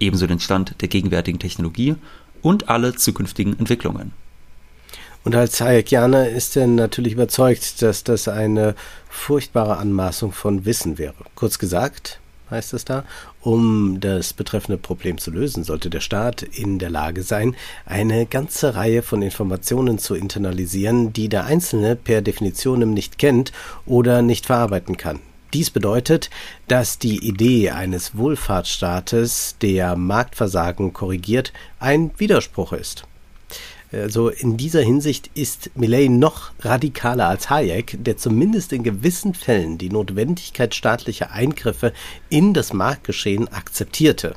ebenso 0.00 0.26
den 0.26 0.40
Stand 0.40 0.80
der 0.80 0.88
gegenwärtigen 0.88 1.38
Technologie 1.38 1.96
und 2.40 2.70
alle 2.70 2.94
zukünftigen 2.94 3.58
Entwicklungen. 3.58 4.12
Und 5.24 5.34
als 5.34 5.58
Hayekianer 5.62 6.28
ist 6.28 6.54
er 6.54 6.66
natürlich 6.66 7.14
überzeugt, 7.14 7.80
dass 7.80 8.04
das 8.04 8.28
eine 8.28 8.74
furchtbare 9.08 9.78
Anmaßung 9.78 10.32
von 10.32 10.66
Wissen 10.66 10.98
wäre. 10.98 11.14
Kurz 11.34 11.58
gesagt, 11.58 12.20
heißt 12.50 12.74
es 12.74 12.84
da, 12.84 13.04
um 13.40 14.00
das 14.00 14.34
betreffende 14.34 14.76
Problem 14.76 15.16
zu 15.16 15.30
lösen, 15.30 15.64
sollte 15.64 15.88
der 15.88 16.00
Staat 16.00 16.42
in 16.42 16.78
der 16.78 16.90
Lage 16.90 17.22
sein, 17.22 17.56
eine 17.86 18.26
ganze 18.26 18.74
Reihe 18.74 19.00
von 19.00 19.22
Informationen 19.22 19.98
zu 19.98 20.14
internalisieren, 20.14 21.14
die 21.14 21.30
der 21.30 21.46
Einzelne 21.46 21.96
per 21.96 22.20
Definition 22.20 22.92
nicht 22.92 23.16
kennt 23.16 23.50
oder 23.86 24.20
nicht 24.20 24.44
verarbeiten 24.44 24.98
kann. 24.98 25.20
Dies 25.54 25.70
bedeutet, 25.70 26.28
dass 26.68 26.98
die 26.98 27.26
Idee 27.26 27.70
eines 27.70 28.14
Wohlfahrtsstaates, 28.14 29.56
der 29.62 29.96
Marktversagen 29.96 30.92
korrigiert, 30.92 31.54
ein 31.78 32.10
Widerspruch 32.18 32.74
ist. 32.74 33.06
Also 34.02 34.28
in 34.28 34.56
dieser 34.56 34.82
Hinsicht 34.82 35.30
ist 35.34 35.70
Milley 35.76 36.08
noch 36.08 36.50
radikaler 36.60 37.28
als 37.28 37.50
Hayek, 37.50 37.96
der 38.02 38.16
zumindest 38.16 38.72
in 38.72 38.82
gewissen 38.82 39.34
Fällen 39.34 39.78
die 39.78 39.90
Notwendigkeit 39.90 40.74
staatlicher 40.74 41.30
Eingriffe 41.30 41.92
in 42.28 42.54
das 42.54 42.72
Marktgeschehen 42.72 43.48
akzeptierte. 43.48 44.34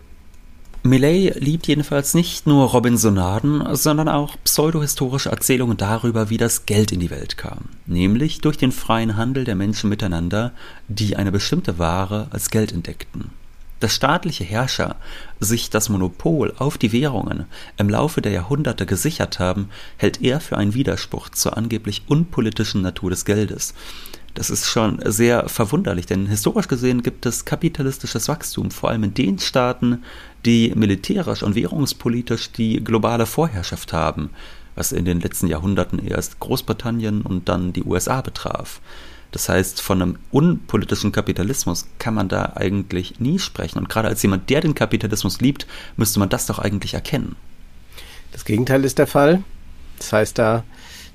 Milley 0.84 1.34
liebt 1.38 1.68
jedenfalls 1.68 2.14
nicht 2.14 2.48
nur 2.48 2.70
Robinsonaden, 2.70 3.76
sondern 3.76 4.08
auch 4.08 4.38
pseudohistorische 4.44 5.30
Erzählungen 5.30 5.76
darüber, 5.76 6.30
wie 6.30 6.38
das 6.38 6.66
Geld 6.66 6.92
in 6.92 7.00
die 7.00 7.10
Welt 7.10 7.38
kam, 7.38 7.66
nämlich 7.86 8.40
durch 8.40 8.58
den 8.58 8.72
freien 8.72 9.18
Handel 9.18 9.44
der 9.44 9.56
Menschen 9.56 9.90
miteinander, 9.90 10.54
die 10.88 11.18
eine 11.18 11.32
bestimmte 11.32 11.78
Ware 11.78 12.28
als 12.30 12.50
Geld 12.52 12.72
entdeckten. 12.72 13.32
Dass 13.80 13.94
staatliche 13.94 14.44
Herrscher 14.44 14.96
sich 15.40 15.70
das 15.70 15.90
Monopol 15.90 16.54
auf 16.58 16.78
die 16.78 16.92
Währungen 16.92 17.46
im 17.78 17.90
Laufe 17.90 18.22
der 18.22 18.32
Jahrhunderte 18.32 18.88
gesichert 18.88 19.38
haben, 19.38 19.70
hält 19.98 20.22
er 20.24 20.40
für 20.40 20.58
einen 20.58 20.74
Widerspruch 20.74 21.30
zur 21.30 21.58
angeblich 21.58 22.04
unpolitischen 22.08 22.82
Natur 22.82 23.12
des 23.12 23.24
Geldes. 23.24 23.76
Das 24.34 24.50
ist 24.50 24.68
schon 24.68 25.00
sehr 25.04 25.50
verwunderlich, 25.50 26.06
denn 26.06 26.28
historisch 26.28 26.68
gesehen 26.68 27.02
gibt 27.02 27.26
es 27.26 27.46
kapitalistisches 27.46 28.28
Wachstum, 28.28 28.70
vor 28.70 28.90
allem 28.90 29.06
in 29.06 29.14
den 29.14 29.40
Staaten, 29.40 30.04
die 30.46 30.74
militärisch 30.76 31.42
und 31.42 31.56
währungspolitisch 31.56 32.52
die 32.52 32.84
globale 32.84 33.26
Vorherrschaft 33.26 33.94
haben, 33.94 34.30
was 34.76 34.92
in 34.92 35.06
den 35.06 35.22
letzten 35.22 35.48
Jahrhunderten 35.48 35.98
erst 35.98 36.40
Großbritannien 36.40 37.24
und 37.24 37.50
dann 37.50 37.74
die 37.74 37.84
USA 37.84 38.22
betraf. 38.22 38.80
Das 39.32 39.50
heißt, 39.50 39.82
von 39.82 40.02
einem 40.02 40.20
unpolitischen 40.32 41.12
Kapitalismus 41.12 41.88
kann 42.00 42.14
man 42.14 42.30
da 42.30 42.54
eigentlich 42.56 43.20
nie 43.20 43.40
sprechen. 43.40 43.78
Und 43.80 43.90
gerade 43.90 44.08
als 44.08 44.22
jemand, 44.22 44.50
der 44.50 44.62
den 44.62 44.76
Kapitalismus 44.76 45.42
liebt, 45.42 45.68
müsste 45.96 46.20
man 46.20 46.30
das 46.30 46.46
doch 46.46 46.60
eigentlich 46.60 46.94
erkennen. 46.94 47.36
Das 48.32 48.46
Gegenteil 48.46 48.86
ist 48.86 48.98
der 48.98 49.08
Fall. 49.08 49.44
Das 49.98 50.14
heißt, 50.14 50.38
da 50.38 50.64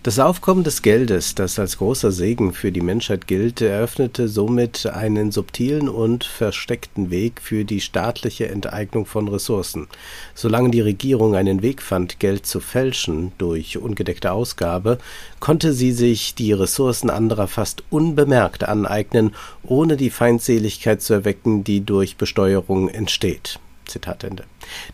das 0.02 0.18
Aufkommen 0.18 0.64
des 0.64 0.82
Geldes, 0.82 1.36
das 1.36 1.60
als 1.60 1.78
großer 1.78 2.10
Segen 2.10 2.52
für 2.52 2.72
die 2.72 2.80
Menschheit 2.80 3.28
gilt, 3.28 3.60
eröffnete 3.60 4.26
somit 4.26 4.84
einen 4.86 5.30
subtilen 5.30 5.88
und 5.88 6.24
versteckten 6.24 7.10
Weg 7.10 7.40
für 7.40 7.64
die 7.64 7.80
staatliche 7.80 8.48
Enteignung 8.48 9.06
von 9.06 9.28
Ressourcen. 9.28 9.86
Solange 10.34 10.72
die 10.72 10.80
Regierung 10.80 11.36
einen 11.36 11.62
Weg 11.62 11.82
fand, 11.82 12.18
Geld 12.18 12.46
zu 12.46 12.58
fälschen 12.58 13.30
durch 13.38 13.78
ungedeckte 13.78 14.32
Ausgabe, 14.32 14.98
konnte 15.38 15.72
sie 15.72 15.92
sich 15.92 16.34
die 16.34 16.52
Ressourcen 16.52 17.08
anderer 17.08 17.46
fast 17.46 17.84
unbemerkt 17.90 18.64
aneignen, 18.64 19.36
ohne 19.62 19.96
die 19.96 20.10
Feindseligkeit 20.10 21.00
zu 21.00 21.14
erwecken, 21.14 21.62
die 21.62 21.84
durch 21.84 22.16
Besteuerung 22.16 22.88
entsteht. 22.88 23.60
Zitat. 23.86 24.24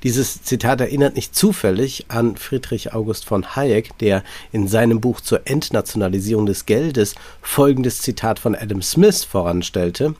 Dieses 0.03 0.43
Zitat 0.43 0.81
erinnert 0.81 1.17
nicht 1.17 1.35
zufällig 1.35 2.07
an 2.09 2.37
Friedrich 2.37 2.95
August 2.95 3.25
von 3.25 3.57
Hayek, 3.57 3.97
der 3.99 4.23
in 4.53 4.69
seinem 4.69 5.01
Buch 5.01 5.21
zur 5.21 5.43
Entnationalisierung 5.47 6.47
des 6.47 6.67
Geldes 6.67 7.15
folgendes 7.43 8.01
Zitat 8.01 8.39
von 8.39 8.55
Adam 8.55 8.83
Smith 8.83 9.25
voranstellte. 9.25 10.15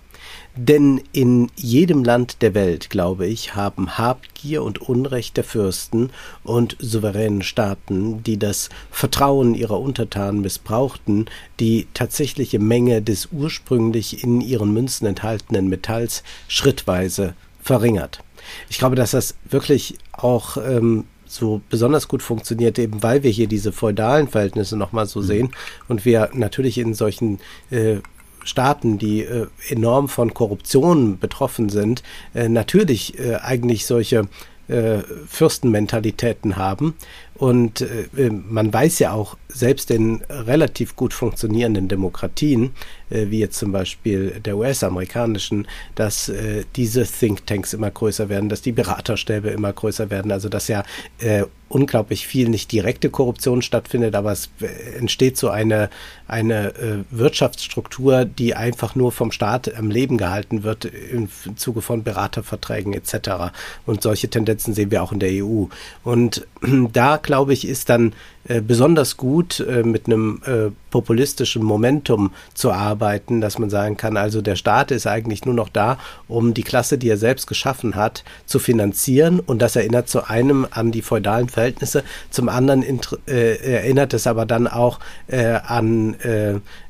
Denn 0.57 1.01
in 1.13 1.51
jedem 1.55 2.03
Land 2.03 2.43
der 2.43 2.53
Welt, 2.55 2.91
glaube 2.91 3.27
ich, 3.27 3.55
haben 3.55 3.97
Habgier 3.97 4.65
und 4.65 4.81
Unrecht 4.81 5.37
der 5.37 5.45
Fürsten 5.45 6.11
und 6.43 6.77
souveränen 6.81 7.43
Staaten, 7.43 8.25
die 8.25 8.39
das 8.39 8.69
Vertrauen 8.91 9.55
ihrer 9.55 9.81
Untertanen 9.81 10.41
missbrauchten, 10.41 11.27
die 11.61 11.87
tatsächliche 11.95 12.59
Menge 12.59 13.03
des 13.03 13.29
ursprünglich 13.31 14.25
in 14.25 14.41
ihren 14.41 14.73
Münzen 14.73 15.07
enthaltenen 15.07 15.69
Metalls 15.69 16.25
schrittweise 16.49 17.35
verringert. 17.63 18.25
Ich 18.69 18.79
glaube, 18.79 18.97
dass 18.97 19.13
das 19.13 19.35
wirklich 19.49 19.99
auch 20.13 20.57
ähm, 20.57 21.05
so 21.27 21.61
besonders 21.69 22.09
gut 22.09 22.23
funktioniert, 22.23 22.79
eben 22.79 23.03
weil 23.03 23.23
wir 23.23 23.31
hier 23.31 23.47
diese 23.47 23.73
feudalen 23.73 24.29
Verhältnisse 24.29 24.77
nochmal 24.77 25.07
so 25.07 25.21
mhm. 25.21 25.25
sehen 25.25 25.51
und 25.89 26.05
wir 26.05 26.31
natürlich 26.33 26.79
in 26.79 26.95
solchen 26.95 27.39
äh, 27.71 27.97
Staaten, 28.45 28.99
die 28.99 29.23
äh, 29.23 29.47
enorm 29.69 30.09
von 30.09 30.33
Korruption 30.33 31.19
betroffen 31.19 31.69
sind, 31.69 32.03
äh, 32.35 32.49
natürlich 32.49 33.19
äh, 33.19 33.37
eigentlich 33.37 33.85
solche 33.85 34.29
äh, 34.69 34.99
Fürstenmentalitäten 35.27 36.57
haben. 36.57 36.95
Und 37.39 37.83
äh, 37.83 38.31
man 38.31 38.73
weiß 38.73 38.99
ja 38.99 39.13
auch, 39.13 39.37
selbst 39.49 39.91
in 39.91 40.23
relativ 40.29 40.97
gut 40.97 41.15
funktionierenden 41.15 41.89
Demokratien, 41.89 42.75
äh, 43.11 43.27
wie 43.31 43.39
jetzt 43.39 43.59
zum 43.59 43.73
Beispiel 43.73 44.41
der 44.41 44.57
US-amerikanischen, 44.57 45.69
dass 45.95 46.29
äh, 46.29 46.65
diese 46.75 47.05
Thinktanks 47.05 47.73
immer 47.75 47.91
größer 47.91 48.29
werden, 48.29 48.49
dass 48.49 48.61
die 48.61 48.73
Beraterstäbe 48.73 49.51
immer 49.51 49.73
größer 49.73 50.11
werden, 50.11 50.33
also 50.33 50.49
dass 50.49 50.67
ja 50.69 50.83
äh, 51.21 51.45
unglaublich 51.69 52.27
viel 52.27 52.49
nicht 52.49 52.73
direkte 52.73 53.11
Korruption 53.11 53.63
stattfindet, 53.63 54.15
aber 54.15 54.33
es 54.33 54.51
äh, 54.61 54.99
entsteht 54.99 55.37
so 55.37 55.51
eine, 55.51 55.91
eine 56.27 56.75
äh, 56.75 57.05
Wirtschaftsstruktur, 57.11 58.25
die 58.25 58.55
einfach 58.55 58.95
nur 58.95 59.13
vom 59.13 59.33
Staat 59.33 59.75
am 59.75 59.91
Leben 59.91 60.17
gehalten 60.17 60.63
wird 60.63 60.87
im 60.87 61.29
Zuge 61.57 61.83
von 61.83 62.03
Beraterverträgen 62.03 62.95
etc. 62.95 63.53
Und 63.87 64.03
solche 64.03 64.29
Tendenzen 64.29 64.75
sehen 64.75 64.91
wir 64.91 65.03
auch 65.03 65.13
in 65.13 65.21
der 65.21 65.45
EU. 65.45 65.65
Und 66.05 66.47
da, 66.93 67.19
glaube 67.29 67.53
ich, 67.53 67.69
ist 67.69 67.91
dann 67.91 68.15
äh, 68.49 68.63
besonders 68.63 69.19
gut 69.19 69.61
äh, 69.61 69.83
mit 69.83 70.07
einem 70.07 70.41
äh, 70.47 70.71
populistischen 70.91 71.63
Momentum 71.63 72.33
zu 72.55 72.73
arbeiten, 72.73 73.43
dass 73.43 73.59
man 73.59 73.69
sagen 73.69 73.99
kann, 73.99 74.17
also 74.17 74.41
der 74.41 74.57
Staat 74.57 74.91
ist 74.91 75.07
eigentlich 75.07 75.45
nur 75.45 75.55
noch 75.55 75.69
da, 75.69 75.99
um 76.29 76.55
die 76.55 76.63
Klasse, 76.63 76.97
die 76.97 77.11
er 77.11 77.19
selbst 77.19 77.47
geschaffen 77.47 77.95
hat, 77.95 78.25
zu 78.47 78.59
finanzieren 78.59 79.39
und 79.39 79.61
das 79.61 79.77
erinnert 79.77 80.09
zu 80.09 80.29
einem 80.29 80.67
an 80.71 80.93
die 80.93 81.03
feudalen 81.03 81.51
Verhältnisse, 81.51 82.05
zum 82.31 82.49
anderen 82.49 82.83
äh, 83.27 83.57
erinnert 83.57 84.15
es 84.15 84.27
aber 84.27 84.47
dann 84.47 84.67
auch 84.67 84.99
äh, 85.27 85.59
an 85.67 86.17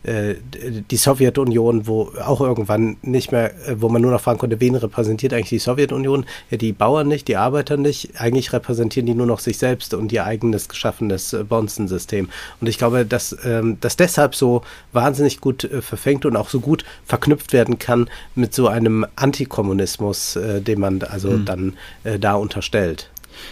die 0.05 0.97
Sowjetunion, 0.97 1.87
wo 1.87 2.13
auch 2.25 2.41
irgendwann 2.41 2.97
nicht 3.03 3.31
mehr, 3.33 3.51
wo 3.77 3.89
man 3.89 4.01
nur 4.01 4.13
noch 4.13 4.21
fragen 4.21 4.39
konnte, 4.39 4.61
wen 4.61 4.75
repräsentiert 4.75 5.35
eigentlich 5.35 5.49
die 5.49 5.59
Sowjetunion? 5.59 6.25
Ja, 6.51 6.57
die 6.57 6.73
Bauern 6.73 7.09
nicht, 7.09 7.29
die 7.29 7.37
Arbeiter 7.37 7.77
nicht, 7.77 8.19
eigentlich 8.19 8.53
repräsentieren 8.53 9.07
die 9.07 9.15
nur 9.15 9.27
noch 9.27 9.41
sich 9.41 9.59
selbst 9.59 9.93
und 9.93 10.13
ihr 10.13 10.25
eigenes 10.25 10.69
geschaffenes 10.69 11.35
Bonzen-System. 11.49 12.29
Und 12.61 12.67
ich 12.67 12.79
glaube, 12.79 13.05
dass 13.05 13.37
ähm, 13.45 13.79
das 13.81 13.97
deshalb 13.97 14.35
so 14.35 14.63
wahnsinnig 14.93 15.41
gut 15.41 15.65
äh, 15.65 15.83
verfängt 15.83 16.25
und 16.27 16.37
auch 16.37 16.49
so 16.49 16.61
gut 16.61 16.85
verknüpft 17.05 17.53
werden 17.53 17.79
kann 17.79 18.09
mit 18.35 18.55
so 18.55 18.69
einem 18.69 19.07
Antikommunismus, 19.17 20.37
äh, 20.37 20.61
den 20.61 20.81
man 20.81 21.03
also 21.03 21.31
mhm. 21.31 21.45
dann 21.45 21.77
äh, 22.05 22.19
da 22.19 22.35
unterstellt. 22.35 23.11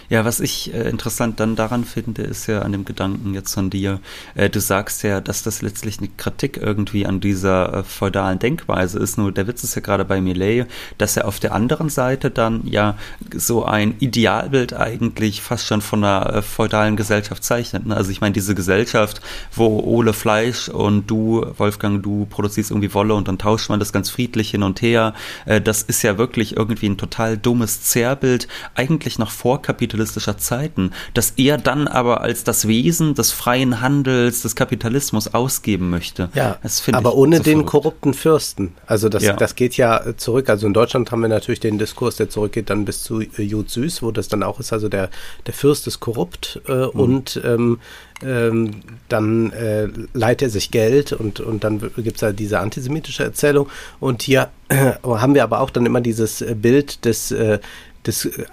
Ja, 0.09 0.25
was 0.25 0.39
ich 0.39 0.73
äh, 0.73 0.89
interessant 0.89 1.39
dann 1.39 1.55
daran 1.55 1.83
finde, 1.83 2.23
ist 2.23 2.47
ja 2.47 2.61
an 2.61 2.71
dem 2.71 2.85
Gedanken 2.85 3.33
jetzt 3.33 3.53
von 3.53 3.69
dir, 3.69 3.99
äh, 4.35 4.49
du 4.49 4.59
sagst 4.59 5.03
ja, 5.03 5.21
dass 5.21 5.43
das 5.43 5.61
letztlich 5.61 5.99
eine 5.99 6.09
Kritik 6.17 6.57
irgendwie 6.57 7.05
an 7.05 7.19
dieser 7.19 7.73
äh, 7.73 7.83
feudalen 7.83 8.39
Denkweise 8.39 8.99
ist. 8.99 9.17
Nur 9.17 9.31
der 9.31 9.47
Witz 9.47 9.63
ist 9.63 9.75
ja 9.75 9.81
gerade 9.81 10.05
bei 10.05 10.21
Millet, 10.21 10.67
dass 10.97 11.17
er 11.17 11.27
auf 11.27 11.39
der 11.39 11.53
anderen 11.53 11.89
Seite 11.89 12.31
dann 12.31 12.61
ja 12.65 12.97
so 13.35 13.65
ein 13.65 13.95
Idealbild 13.99 14.73
eigentlich 14.73 15.41
fast 15.41 15.65
schon 15.65 15.81
von 15.81 16.03
einer 16.03 16.35
äh, 16.35 16.41
feudalen 16.41 16.95
Gesellschaft 16.95 17.43
zeichnet. 17.43 17.85
Ne? 17.85 17.95
Also 17.95 18.11
ich 18.11 18.21
meine, 18.21 18.33
diese 18.33 18.55
Gesellschaft, 18.55 19.21
wo 19.53 19.79
Ole 19.79 20.13
Fleisch 20.13 20.69
und 20.69 21.07
du, 21.07 21.45
Wolfgang, 21.57 22.03
du 22.03 22.25
produzierst 22.29 22.71
irgendwie 22.71 22.93
Wolle 22.93 23.13
und 23.13 23.27
dann 23.27 23.37
tauscht 23.37 23.69
man 23.69 23.79
das 23.79 23.93
ganz 23.93 24.09
friedlich 24.09 24.51
hin 24.51 24.63
und 24.63 24.81
her. 24.81 25.13
Äh, 25.45 25.61
das 25.61 25.81
ist 25.81 26.01
ja 26.03 26.17
wirklich 26.17 26.55
irgendwie 26.57 26.89
ein 26.89 26.97
total 26.97 27.37
dummes 27.37 27.81
Zerrbild, 27.81 28.47
eigentlich 28.75 29.19
noch 29.19 29.31
vor 29.31 29.61
vorkapitalistischer 29.77 30.37
Zeiten, 30.37 30.91
dass 31.13 31.33
er 31.37 31.57
dann 31.57 31.87
aber 31.87 32.21
als 32.21 32.43
das 32.43 32.67
Wesen 32.67 33.13
des 33.13 33.31
freien 33.31 33.81
Handels, 33.81 34.41
des 34.41 34.55
Kapitalismus 34.55 35.33
ausgeben 35.33 35.89
möchte. 35.89 36.29
Ja, 36.33 36.57
aber 36.91 37.15
ohne 37.15 37.37
so 37.37 37.43
den 37.43 37.53
verrückt. 37.53 37.69
korrupten 37.69 38.13
Fürsten. 38.13 38.73
Also 38.87 39.09
das, 39.09 39.23
Ja. 39.23 39.33
das 39.33 39.55
geht 39.55 39.77
ja 39.77 40.01
zurück. 40.17 40.49
Also 40.49 40.67
in 40.67 40.73
Deutschland 40.73 41.11
haben 41.11 41.21
wir 41.21 41.29
natürlich 41.29 41.59
den 41.59 41.77
Diskurs, 41.77 42.15
der 42.15 42.29
zurückgeht 42.29 42.69
dann 42.69 42.85
bis 42.85 43.03
zu 43.03 43.21
äh, 43.21 43.27
Jud 43.41 43.69
Süß, 43.69 44.01
wo 44.01 44.11
das 44.11 44.27
dann 44.27 44.43
auch 44.43 44.59
ist. 44.59 44.73
Also 44.73 44.89
der, 44.89 45.09
der 45.45 45.53
Fürst 45.53 45.87
ist 45.87 45.99
korrupt 45.99 46.61
äh, 46.67 46.71
und 46.73 47.39
ähm, 47.43 47.79
ähm, 48.23 48.81
dann 49.09 49.51
äh, 49.51 49.87
leiht 50.13 50.41
er 50.41 50.49
sich 50.49 50.71
Geld 50.71 51.13
und, 51.13 51.39
und 51.39 51.63
dann 51.63 51.79
gibt's 51.97 52.21
da 52.21 52.31
diese 52.31 52.59
antisemitische 52.59 53.23
Erzählung. 53.23 53.69
Und 53.99 54.23
hier 54.23 54.49
äh, 54.69 54.93
haben 55.03 55.35
wir 55.35 55.43
aber 55.43 55.61
auch 55.61 55.69
dann 55.69 55.85
immer 55.85 56.01
dieses 56.01 56.41
äh, 56.41 56.55
Bild 56.55 57.05
des, 57.05 57.31
äh, 57.31 57.59
des 58.05 58.25
äh, 58.25 58.45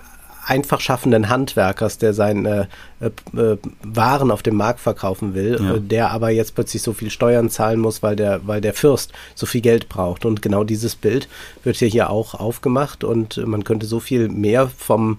einfach 0.46 0.80
schaffenden 0.80 1.28
Handwerkers, 1.28 1.98
der 1.98 2.14
seine 2.14 2.68
äh, 3.00 3.06
äh, 3.38 3.56
Waren 3.82 4.30
auf 4.30 4.42
dem 4.42 4.56
Markt 4.56 4.80
verkaufen 4.80 5.34
will, 5.34 5.58
Ja. 5.60 5.74
äh, 5.74 5.80
der 5.80 6.10
aber 6.10 6.30
jetzt 6.30 6.54
plötzlich 6.54 6.82
so 6.82 6.92
viel 6.92 7.10
Steuern 7.10 7.50
zahlen 7.50 7.80
muss, 7.80 8.02
weil 8.02 8.16
der, 8.16 8.46
weil 8.46 8.60
der 8.60 8.74
Fürst 8.74 9.12
so 9.34 9.46
viel 9.46 9.60
Geld 9.60 9.88
braucht. 9.88 10.24
Und 10.24 10.42
genau 10.42 10.64
dieses 10.64 10.94
Bild 10.96 11.28
wird 11.62 11.80
ja 11.80 11.86
hier 11.88 12.10
auch 12.10 12.34
aufgemacht 12.34 13.04
und 13.04 13.36
man 13.46 13.64
könnte 13.64 13.86
so 13.86 14.00
viel 14.00 14.28
mehr 14.28 14.70
vom 14.76 15.18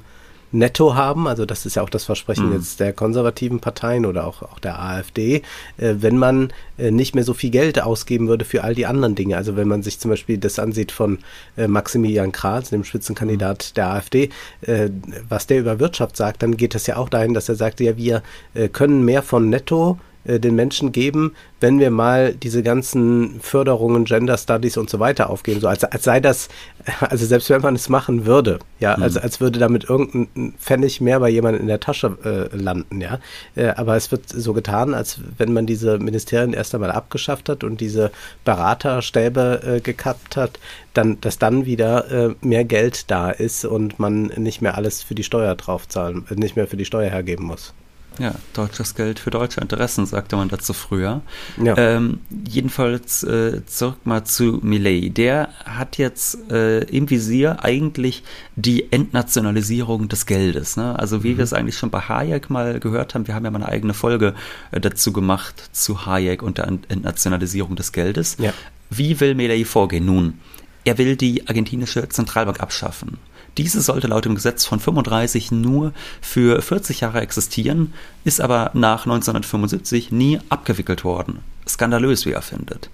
Netto 0.51 0.95
haben, 0.95 1.27
also 1.27 1.45
das 1.45 1.65
ist 1.65 1.75
ja 1.75 1.81
auch 1.81 1.89
das 1.89 2.05
Versprechen 2.05 2.49
Mhm. 2.49 2.55
jetzt 2.55 2.79
der 2.79 2.93
konservativen 2.93 3.60
Parteien 3.60 4.05
oder 4.05 4.25
auch, 4.25 4.41
auch 4.41 4.60
der 4.60 4.79
AfD, 4.81 5.41
äh, 5.77 5.95
wenn 5.97 6.17
man 6.17 6.53
äh, 6.77 6.91
nicht 6.91 7.15
mehr 7.15 7.23
so 7.23 7.34
viel 7.34 7.49
Geld 7.49 7.81
ausgeben 7.81 8.27
würde 8.27 8.45
für 8.45 8.63
all 8.63 8.75
die 8.75 8.86
anderen 8.86 9.15
Dinge. 9.15 9.38
Also 9.38 9.55
wenn 9.55 9.67
man 9.67 9.84
sich 9.84 9.99
zum 9.99 10.12
Beispiel 10.12 10.38
das 10.38 10.60
ansieht 10.60 10.91
von 10.91 11.19
äh, 11.58 11.67
Maximilian 11.67 12.31
Krahls, 12.31 12.69
dem 12.69 12.84
Spitzenkandidat 12.84 13.75
der 13.77 13.88
AfD, 13.91 14.29
äh, 14.62 14.89
was 15.27 15.47
der 15.47 15.60
über 15.60 15.79
Wirtschaft 15.79 16.15
sagt, 16.17 16.43
dann 16.43 16.58
geht 16.58 16.75
das 16.75 16.88
ja 16.88 16.97
auch 16.97 17.10
dahin, 17.10 17.34
dass 17.34 17.49
er 17.49 17.55
sagt, 17.55 17.79
ja, 17.79 17.97
wir 17.97 18.23
äh, 18.53 18.69
können 18.69 19.03
mehr 19.03 19.23
von 19.23 19.49
Netto 19.49 19.99
äh, 20.25 20.39
den 20.39 20.55
Menschen 20.55 20.91
geben, 20.91 21.33
wenn 21.59 21.79
wir 21.79 21.91
mal 21.91 22.33
diese 22.33 22.63
ganzen 22.63 23.39
Förderungen, 23.41 24.05
Gender 24.05 24.38
Studies 24.38 24.77
und 24.77 24.89
so 24.89 24.99
weiter 24.99 25.29
aufgeben, 25.29 25.61
so 25.61 25.67
als, 25.67 25.83
als 25.83 26.03
sei 26.03 26.19
das, 26.19 26.49
also 26.99 27.25
selbst 27.25 27.49
wenn 27.49 27.61
man 27.61 27.75
es 27.75 27.89
machen 27.89 28.25
würde, 28.25 28.59
ja, 28.79 28.95
also 28.95 29.19
als 29.19 29.39
würde 29.39 29.59
damit 29.59 29.89
irgendein 29.89 30.53
Pfennig 30.59 31.01
mehr 31.01 31.19
bei 31.19 31.29
jemandem 31.29 31.61
in 31.61 31.67
der 31.67 31.79
Tasche 31.79 32.17
äh, 32.23 32.55
landen, 32.55 33.01
ja, 33.01 33.19
äh, 33.55 33.67
aber 33.69 33.95
es 33.95 34.11
wird 34.11 34.29
so 34.29 34.53
getan, 34.53 34.93
als 34.93 35.19
wenn 35.38 35.53
man 35.53 35.65
diese 35.65 35.97
Ministerien 35.97 36.53
erst 36.53 36.75
einmal 36.75 36.91
abgeschafft 36.91 37.49
hat 37.49 37.63
und 37.63 37.81
diese 37.81 38.11
Beraterstäbe 38.43 39.61
äh, 39.77 39.79
gekappt 39.79 40.38
hat, 40.38 40.59
dann, 40.93 41.19
dass 41.21 41.38
dann 41.38 41.65
wieder 41.65 42.11
äh, 42.11 42.35
mehr 42.41 42.65
Geld 42.65 43.11
da 43.11 43.29
ist 43.29 43.65
und 43.65 43.99
man 43.99 44.27
nicht 44.38 44.61
mehr 44.61 44.75
alles 44.75 45.03
für 45.03 45.15
die 45.15 45.23
Steuer 45.23 45.55
draufzahlen, 45.55 46.25
äh, 46.29 46.35
nicht 46.35 46.55
mehr 46.55 46.67
für 46.67 46.77
die 46.77 46.85
Steuer 46.85 47.09
hergeben 47.09 47.45
muss. 47.45 47.73
Ja, 48.19 48.36
deutsches 48.54 48.95
Geld 48.95 49.19
für 49.19 49.30
deutsche 49.30 49.62
Interessen, 49.62 50.06
sagte 50.06 50.36
man 50.36 50.49
dazu 50.49 50.73
früher. 50.73 51.21
Ja. 51.62 51.78
Ähm, 51.78 52.19
jedenfalls 52.47 53.23
äh, 53.23 53.65
zurück 53.65 54.06
mal 54.06 54.23
zu 54.23 54.60
Millet. 54.62 55.17
Der 55.17 55.49
hat 55.65 55.97
jetzt 55.97 56.49
äh, 56.51 56.80
im 56.84 57.10
Visier 57.10 57.63
eigentlich 57.63 58.23
die 58.56 58.91
Entnationalisierung 58.91 60.08
des 60.08 60.25
Geldes. 60.25 60.78
Ne? 60.78 60.97
Also 60.97 61.23
wie 61.23 61.38
wir 61.38 61.43
es 61.43 61.54
eigentlich 61.54 61.78
schon 61.78 61.89
bei 61.89 61.99
Hayek 61.99 62.49
mal 62.49 62.80
gehört 62.80 63.15
haben, 63.15 63.28
wir 63.28 63.36
haben 63.36 63.45
ja 63.45 63.51
mal 63.51 63.62
eine 63.63 63.69
eigene 63.69 63.93
Folge 63.93 64.34
äh, 64.71 64.80
dazu 64.80 65.12
gemacht 65.12 65.69
zu 65.71 66.06
Hayek 66.06 66.41
und 66.43 66.58
der 66.58 66.67
Ent- 66.67 66.89
Entnationalisierung 66.89 67.75
des 67.75 67.91
Geldes. 67.91 68.38
Ja. 68.39 68.54
Wie 68.89 69.19
will 69.19 69.36
Millet 69.36 69.67
vorgehen? 69.67 70.06
Nun, 70.06 70.39
er 70.84 70.97
will 70.97 71.15
die 71.15 71.47
argentinische 71.47 72.08
Zentralbank 72.08 72.60
abschaffen. 72.60 73.17
Diese 73.57 73.81
sollte 73.81 74.07
laut 74.07 74.25
dem 74.25 74.35
Gesetz 74.35 74.65
von 74.65 74.79
35 74.79 75.51
nur 75.51 75.93
für 76.21 76.61
40 76.61 77.01
Jahre 77.01 77.21
existieren, 77.21 77.93
ist 78.23 78.41
aber 78.41 78.71
nach 78.73 79.05
1975 79.05 80.11
nie 80.11 80.39
abgewickelt 80.49 81.03
worden. 81.03 81.39
Skandalös, 81.67 82.25
wie 82.25 82.31
er 82.31 82.41
findet. 82.41 82.89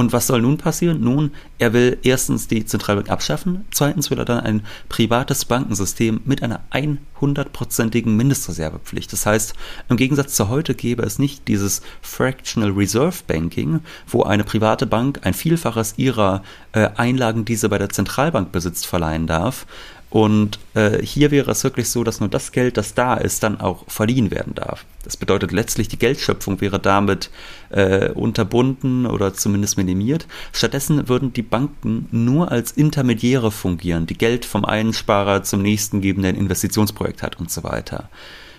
Und 0.00 0.14
was 0.14 0.28
soll 0.28 0.40
nun 0.40 0.56
passieren? 0.56 1.02
Nun, 1.02 1.30
er 1.58 1.74
will 1.74 1.98
erstens 2.02 2.48
die 2.48 2.64
Zentralbank 2.64 3.10
abschaffen, 3.10 3.66
zweitens 3.70 4.10
will 4.10 4.18
er 4.18 4.24
dann 4.24 4.40
ein 4.40 4.62
privates 4.88 5.44
Bankensystem 5.44 6.22
mit 6.24 6.42
einer 6.42 6.60
100%igen 6.72 8.16
Mindestreservepflicht. 8.16 9.12
Das 9.12 9.26
heißt, 9.26 9.52
im 9.90 9.98
Gegensatz 9.98 10.32
zu 10.32 10.48
heute 10.48 10.74
gäbe 10.74 11.02
es 11.02 11.18
nicht 11.18 11.48
dieses 11.48 11.82
Fractional 12.00 12.70
Reserve 12.70 13.18
Banking, 13.26 13.80
wo 14.06 14.22
eine 14.22 14.42
private 14.42 14.86
Bank 14.86 15.20
ein 15.24 15.34
Vielfaches 15.34 15.92
ihrer 15.98 16.44
äh, 16.72 16.88
Einlagen, 16.96 17.44
die 17.44 17.56
sie 17.56 17.68
bei 17.68 17.76
der 17.76 17.90
Zentralbank 17.90 18.52
besitzt, 18.52 18.86
verleihen 18.86 19.26
darf. 19.26 19.66
Und 20.10 20.58
äh, 20.74 21.00
hier 21.02 21.30
wäre 21.30 21.52
es 21.52 21.62
wirklich 21.62 21.88
so, 21.88 22.02
dass 22.02 22.18
nur 22.18 22.28
das 22.28 22.50
Geld, 22.50 22.76
das 22.76 22.94
da 22.94 23.14
ist, 23.14 23.44
dann 23.44 23.60
auch 23.60 23.84
verliehen 23.86 24.32
werden 24.32 24.56
darf. 24.56 24.84
Das 25.04 25.16
bedeutet 25.16 25.52
letztlich, 25.52 25.86
die 25.86 25.98
Geldschöpfung 25.98 26.60
wäre 26.60 26.80
damit 26.80 27.30
äh, 27.70 28.10
unterbunden 28.10 29.06
oder 29.06 29.32
zumindest 29.34 29.78
minimiert. 29.78 30.26
Stattdessen 30.52 31.08
würden 31.08 31.32
die 31.32 31.42
Banken 31.42 32.08
nur 32.10 32.50
als 32.50 32.72
Intermediäre 32.72 33.52
fungieren, 33.52 34.06
die 34.06 34.18
Geld 34.18 34.44
vom 34.44 34.64
einen 34.64 34.92
Sparer 34.92 35.44
zum 35.44 35.62
nächsten 35.62 36.00
geben, 36.00 36.22
der 36.22 36.32
ein 36.32 36.38
Investitionsprojekt 36.38 37.22
hat 37.22 37.38
und 37.38 37.50
so 37.50 37.62
weiter. 37.62 38.08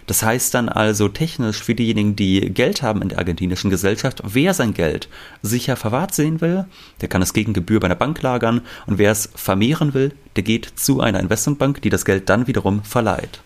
Das 0.08 0.24
heißt 0.24 0.54
dann 0.54 0.70
also 0.70 1.08
technisch 1.08 1.64
für 1.64 1.76
diejenigen, 1.76 2.16
die 2.16 2.50
Geld 2.50 2.82
haben 2.82 3.02
in 3.02 3.10
der 3.10 3.20
argentinischen 3.20 3.70
Gesellschaft, 3.70 4.22
wer 4.26 4.54
sein 4.54 4.74
Geld 4.74 5.10
sicher 5.42 5.76
verwahrt 5.76 6.14
sehen 6.14 6.42
will, 6.42 6.66
der 7.02 7.10
kann 7.10 7.22
es 7.22 7.34
gegen 7.34 7.54
Gebühr 7.54 7.80
bei 7.80 7.86
einer 7.86 7.96
Bank 7.96 8.22
lagern 8.22 8.62
und 8.88 8.98
wer 8.98 9.12
es 9.12 9.30
vermehren 9.36 9.94
will, 9.94 10.14
der 10.36 10.44
geht 10.44 10.66
zu 10.76 11.02
einer 11.02 11.20
Investmentbank, 11.20 11.82
die 11.82 11.90
das 11.90 12.06
Geld 12.06 12.30
dann 12.30 12.48
wiederum 12.48 12.84
verleiht. 12.84 13.42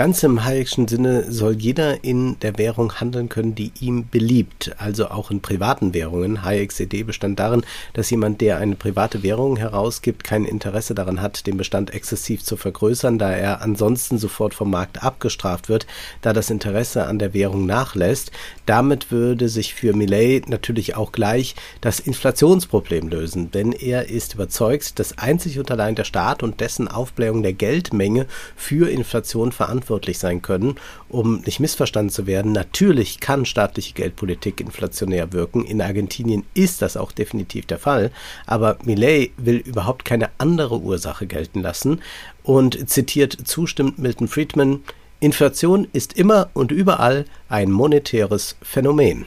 Ganz 0.00 0.22
im 0.22 0.46
Hayekschen 0.46 0.88
Sinne 0.88 1.30
soll 1.30 1.56
jeder 1.58 2.04
in 2.04 2.38
der 2.40 2.56
Währung 2.56 2.94
handeln 3.00 3.28
können, 3.28 3.54
die 3.54 3.70
ihm 3.80 4.08
beliebt, 4.08 4.74
also 4.78 5.08
auch 5.08 5.30
in 5.30 5.42
privaten 5.42 5.92
Währungen. 5.92 6.42
Hayeks 6.42 6.80
Idee 6.80 7.02
bestand 7.02 7.38
darin, 7.38 7.66
dass 7.92 8.08
jemand, 8.08 8.40
der 8.40 8.56
eine 8.56 8.76
private 8.76 9.22
Währung 9.22 9.58
herausgibt, 9.58 10.24
kein 10.24 10.46
Interesse 10.46 10.94
daran 10.94 11.20
hat, 11.20 11.46
den 11.46 11.58
Bestand 11.58 11.92
exzessiv 11.92 12.42
zu 12.42 12.56
vergrößern, 12.56 13.18
da 13.18 13.30
er 13.30 13.60
ansonsten 13.60 14.16
sofort 14.16 14.54
vom 14.54 14.70
Markt 14.70 15.02
abgestraft 15.02 15.68
wird, 15.68 15.86
da 16.22 16.32
das 16.32 16.48
Interesse 16.48 17.04
an 17.04 17.18
der 17.18 17.34
Währung 17.34 17.66
nachlässt. 17.66 18.30
Damit 18.64 19.10
würde 19.10 19.50
sich 19.50 19.74
für 19.74 19.94
Millet 19.94 20.48
natürlich 20.48 20.96
auch 20.96 21.12
gleich 21.12 21.56
das 21.82 22.00
Inflationsproblem 22.00 23.08
lösen, 23.08 23.50
denn 23.50 23.72
er 23.72 24.08
ist 24.08 24.32
überzeugt, 24.32 24.98
dass 24.98 25.18
einzig 25.18 25.58
und 25.58 25.70
allein 25.70 25.94
der 25.94 26.04
Staat 26.04 26.42
und 26.42 26.60
dessen 26.60 26.88
Aufblähung 26.88 27.42
der 27.42 27.52
Geldmenge 27.52 28.24
für 28.56 28.88
Inflation 28.88 29.52
verantwortlich 29.52 29.89
sein 30.18 30.42
können, 30.42 30.76
um 31.08 31.40
nicht 31.40 31.60
missverstanden 31.60 32.10
zu 32.10 32.26
werden. 32.26 32.52
Natürlich 32.52 33.20
kann 33.20 33.44
staatliche 33.44 33.94
Geldpolitik 33.94 34.60
inflationär 34.60 35.32
wirken. 35.32 35.64
In 35.64 35.82
Argentinien 35.82 36.44
ist 36.54 36.82
das 36.82 36.96
auch 36.96 37.12
definitiv 37.12 37.66
der 37.66 37.78
Fall. 37.78 38.10
Aber 38.46 38.78
Millet 38.84 39.32
will 39.36 39.56
überhaupt 39.56 40.04
keine 40.04 40.30
andere 40.38 40.78
Ursache 40.80 41.26
gelten 41.26 41.60
lassen 41.60 42.00
und 42.42 42.88
zitiert 42.88 43.36
zustimmend 43.44 43.98
Milton 43.98 44.28
Friedman, 44.28 44.82
Inflation 45.20 45.86
ist 45.92 46.14
immer 46.14 46.48
und 46.54 46.72
überall 46.72 47.26
ein 47.50 47.70
monetäres 47.70 48.56
Phänomen. 48.62 49.26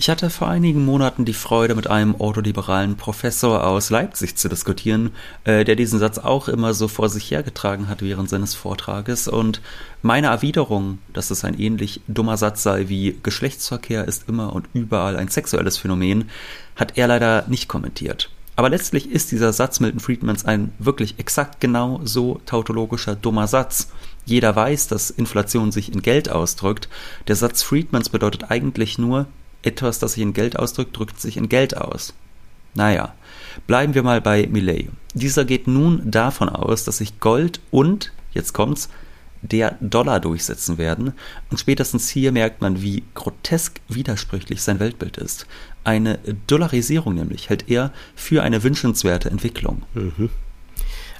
Ich 0.00 0.08
hatte 0.08 0.30
vor 0.30 0.48
einigen 0.48 0.86
Monaten 0.86 1.26
die 1.26 1.34
Freude, 1.34 1.74
mit 1.74 1.90
einem 1.90 2.14
ordoliberalen 2.14 2.96
Professor 2.96 3.66
aus 3.66 3.90
Leipzig 3.90 4.34
zu 4.34 4.48
diskutieren, 4.48 5.10
äh, 5.44 5.62
der 5.62 5.76
diesen 5.76 5.98
Satz 5.98 6.16
auch 6.16 6.48
immer 6.48 6.72
so 6.72 6.88
vor 6.88 7.10
sich 7.10 7.30
hergetragen 7.30 7.86
hat 7.86 8.00
während 8.00 8.30
seines 8.30 8.54
Vortrages. 8.54 9.28
Und 9.28 9.60
meine 10.00 10.28
Erwiderung, 10.28 11.00
dass 11.12 11.30
es 11.30 11.44
ein 11.44 11.60
ähnlich 11.60 12.00
dummer 12.08 12.38
Satz 12.38 12.62
sei 12.62 12.88
wie 12.88 13.18
Geschlechtsverkehr 13.22 14.08
ist 14.08 14.26
immer 14.26 14.54
und 14.54 14.70
überall 14.72 15.18
ein 15.18 15.28
sexuelles 15.28 15.76
Phänomen, 15.76 16.30
hat 16.76 16.96
er 16.96 17.06
leider 17.06 17.44
nicht 17.48 17.68
kommentiert. 17.68 18.30
Aber 18.56 18.70
letztlich 18.70 19.10
ist 19.10 19.32
dieser 19.32 19.52
Satz 19.52 19.80
Milton 19.80 20.00
Friedmans 20.00 20.46
ein 20.46 20.72
wirklich 20.78 21.18
exakt 21.18 21.60
genau 21.60 22.00
so 22.04 22.40
tautologischer 22.46 23.16
dummer 23.16 23.46
Satz. 23.48 23.90
Jeder 24.24 24.56
weiß, 24.56 24.88
dass 24.88 25.10
Inflation 25.10 25.72
sich 25.72 25.92
in 25.92 26.00
Geld 26.00 26.30
ausdrückt. 26.30 26.88
Der 27.28 27.36
Satz 27.36 27.62
Friedmans 27.62 28.08
bedeutet 28.08 28.50
eigentlich 28.50 28.96
nur, 28.96 29.26
etwas, 29.62 29.98
das 29.98 30.12
sich 30.14 30.22
in 30.22 30.32
Geld 30.32 30.58
ausdrückt, 30.58 30.96
drückt 30.96 31.20
sich 31.20 31.36
in 31.36 31.48
Geld 31.48 31.76
aus. 31.76 32.14
Naja, 32.74 33.14
bleiben 33.66 33.94
wir 33.94 34.02
mal 34.02 34.20
bei 34.20 34.46
Millet. 34.46 34.90
Dieser 35.14 35.44
geht 35.44 35.66
nun 35.66 36.08
davon 36.10 36.48
aus, 36.48 36.84
dass 36.84 36.98
sich 36.98 37.18
Gold 37.20 37.60
und, 37.70 38.12
jetzt 38.32 38.52
kommt's, 38.52 38.88
der 39.42 39.76
Dollar 39.80 40.20
durchsetzen 40.20 40.78
werden. 40.78 41.14
Und 41.50 41.58
spätestens 41.58 42.08
hier 42.08 42.30
merkt 42.30 42.60
man, 42.60 42.82
wie 42.82 43.02
grotesk 43.14 43.80
widersprüchlich 43.88 44.62
sein 44.62 44.80
Weltbild 44.80 45.16
ist. 45.16 45.46
Eine 45.82 46.18
Dollarisierung 46.46 47.14
nämlich 47.14 47.48
hält 47.48 47.68
er 47.68 47.92
für 48.14 48.42
eine 48.42 48.62
wünschenswerte 48.62 49.30
Entwicklung. 49.30 49.82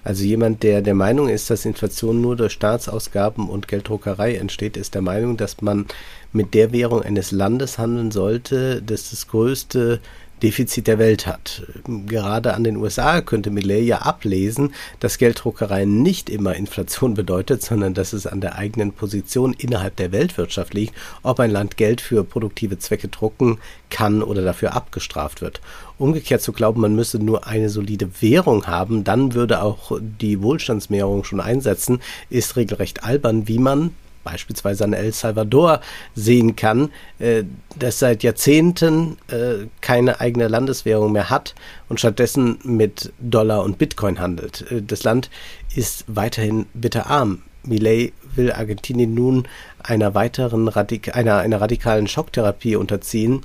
Also 0.03 0.25
jemand, 0.25 0.63
der 0.63 0.83
der 0.83 0.95
Meinung 0.95 1.29
ist, 1.29 1.51
dass 1.51 1.65
Inflation 1.65 2.21
nur 2.21 2.37
durch 2.37 2.53
Staatsausgaben 2.53 3.49
und 3.49 3.69
Gelddruckerei 3.69 4.37
entsteht, 4.37 4.77
ist 4.77 4.95
der 4.95 5.03
Meinung, 5.03 5.37
dass 5.37 5.61
man 5.61 5.87
mit 6.33 6.55
der 6.55 6.73
Währung 6.73 7.03
eines 7.03 7.33
Landes 7.33 7.79
handeln 7.79 8.11
sollte, 8.11 8.83
das 8.83 9.11
das 9.11 9.29
größte 9.29 10.01
Defizit 10.43 10.87
der 10.87 10.99
Welt 10.99 11.27
hat. 11.27 11.63
Gerade 12.07 12.55
an 12.55 12.65
den 12.65 12.77
USA 12.77 13.21
könnte 13.21 13.51
Millet 13.51 13.85
ja 13.85 13.99
ablesen, 13.99 14.75
dass 14.99 15.19
Gelddruckerei 15.19 15.85
nicht 15.85 16.31
immer 16.31 16.55
Inflation 16.55 17.15
bedeutet, 17.15 17.63
sondern 17.63 17.95
dass 17.95 18.13
es 18.13 18.27
an 18.27 18.41
der 18.41 18.57
eigenen 18.57 18.93
Position 18.93 19.53
innerhalb 19.53 19.97
der 19.97 20.13
Weltwirtschaft 20.13 20.75
liegt, 20.75 20.95
ob 21.23 21.41
ein 21.41 21.51
Land 21.51 21.77
Geld 21.77 22.01
für 22.01 22.25
produktive 22.25 22.79
Zwecke 22.79 23.09
drucken 23.09 23.59
kann 23.91 24.23
oder 24.23 24.43
dafür 24.43 24.75
abgestraft 24.75 25.43
wird. 25.43 25.61
Umgekehrt 25.99 26.41
zu 26.41 26.53
glauben, 26.53 26.81
man 26.81 26.97
müsse 26.97 27.19
nur 27.19 27.47
eine 27.47 27.69
solide 27.69 28.09
Währung 28.21 28.67
haben, 28.67 29.05
dann 29.05 29.35
würde 29.35 29.63
auch 29.63 29.99
die 30.01 30.41
Wohlstandsmehrung 30.43 31.25
schon 31.25 31.41
einsetzen, 31.41 32.01
ist 32.31 32.57
regelrecht 32.57 33.05
albern, 33.05 33.49
wie 33.49 33.59
man 33.59 33.91
beispielsweise 34.25 34.85
an 34.85 34.93
El 34.93 35.13
Salvador 35.13 35.81
sehen 36.15 36.57
kann, 36.57 36.91
äh, 37.19 37.45
das 37.79 37.99
seit 37.99 38.23
Jahrzehnten 38.23 39.17
äh, 39.29 39.67
keine 39.81 40.21
eigene 40.21 40.49
Landeswährung 40.49 41.13
mehr 41.13 41.31
hat 41.31 41.55
und 41.89 41.99
stattdessen 41.99 42.59
mit 42.65 43.13
Dollar 43.19 43.63
und 43.65 43.79
Bitcoin 43.79 44.21
handelt. 44.21 44.71
Äh, 44.71 44.83
das 44.83 45.05
Land 45.05 45.31
ist 45.75 46.05
weiterhin 46.07 46.67
bitterarm. 46.75 47.43
Millet 47.63 48.15
will 48.35 48.53
Argentinien 48.53 49.13
nun 49.15 49.47
einer 49.83 50.15
weiteren 50.15 50.69
Radik 50.69 51.15
einer, 51.15 51.39
einer 51.39 51.61
radikalen 51.61 52.09
Schocktherapie 52.09 52.77
unterziehen, 52.77 53.43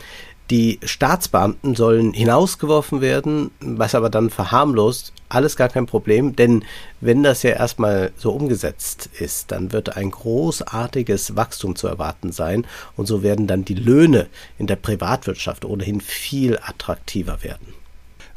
die 0.51 0.79
Staatsbeamten 0.83 1.75
sollen 1.75 2.13
hinausgeworfen 2.13 3.01
werden, 3.01 3.51
was 3.59 3.95
aber 3.95 4.09
dann 4.09 4.29
verharmlost. 4.29 5.11
Alles 5.27 5.55
gar 5.55 5.69
kein 5.69 5.87
Problem, 5.87 6.35
denn 6.35 6.63
wenn 7.01 7.23
das 7.23 7.41
ja 7.41 7.51
erstmal 7.51 8.11
so 8.15 8.31
umgesetzt 8.31 9.09
ist, 9.19 9.51
dann 9.51 9.71
wird 9.71 9.97
ein 9.97 10.11
großartiges 10.11 11.35
Wachstum 11.35 11.75
zu 11.75 11.87
erwarten 11.87 12.31
sein 12.31 12.67
und 12.95 13.07
so 13.07 13.23
werden 13.23 13.47
dann 13.47 13.65
die 13.65 13.73
Löhne 13.73 14.27
in 14.59 14.67
der 14.67 14.75
Privatwirtschaft 14.75 15.65
ohnehin 15.65 15.99
viel 15.99 16.59
attraktiver 16.59 17.43
werden. 17.43 17.73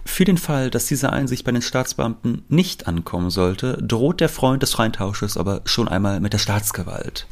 Für 0.07 0.25
den 0.25 0.39
Fall, 0.39 0.71
dass 0.71 0.87
diese 0.87 1.13
Einsicht 1.13 1.45
bei 1.45 1.53
den 1.53 1.61
Staatsbeamten 1.61 2.43
nicht 2.49 2.89
ankommen 2.89 3.29
sollte, 3.29 3.77
droht 3.83 4.21
der 4.21 4.31
Freund 4.31 4.63
des 4.63 4.73
freien 4.73 4.95
Tausches 4.95 5.37
aber 5.37 5.61
schon 5.67 5.87
einmal 5.87 6.21
mit 6.21 6.33
der 6.33 6.39
Staatsgewalt. 6.39 7.27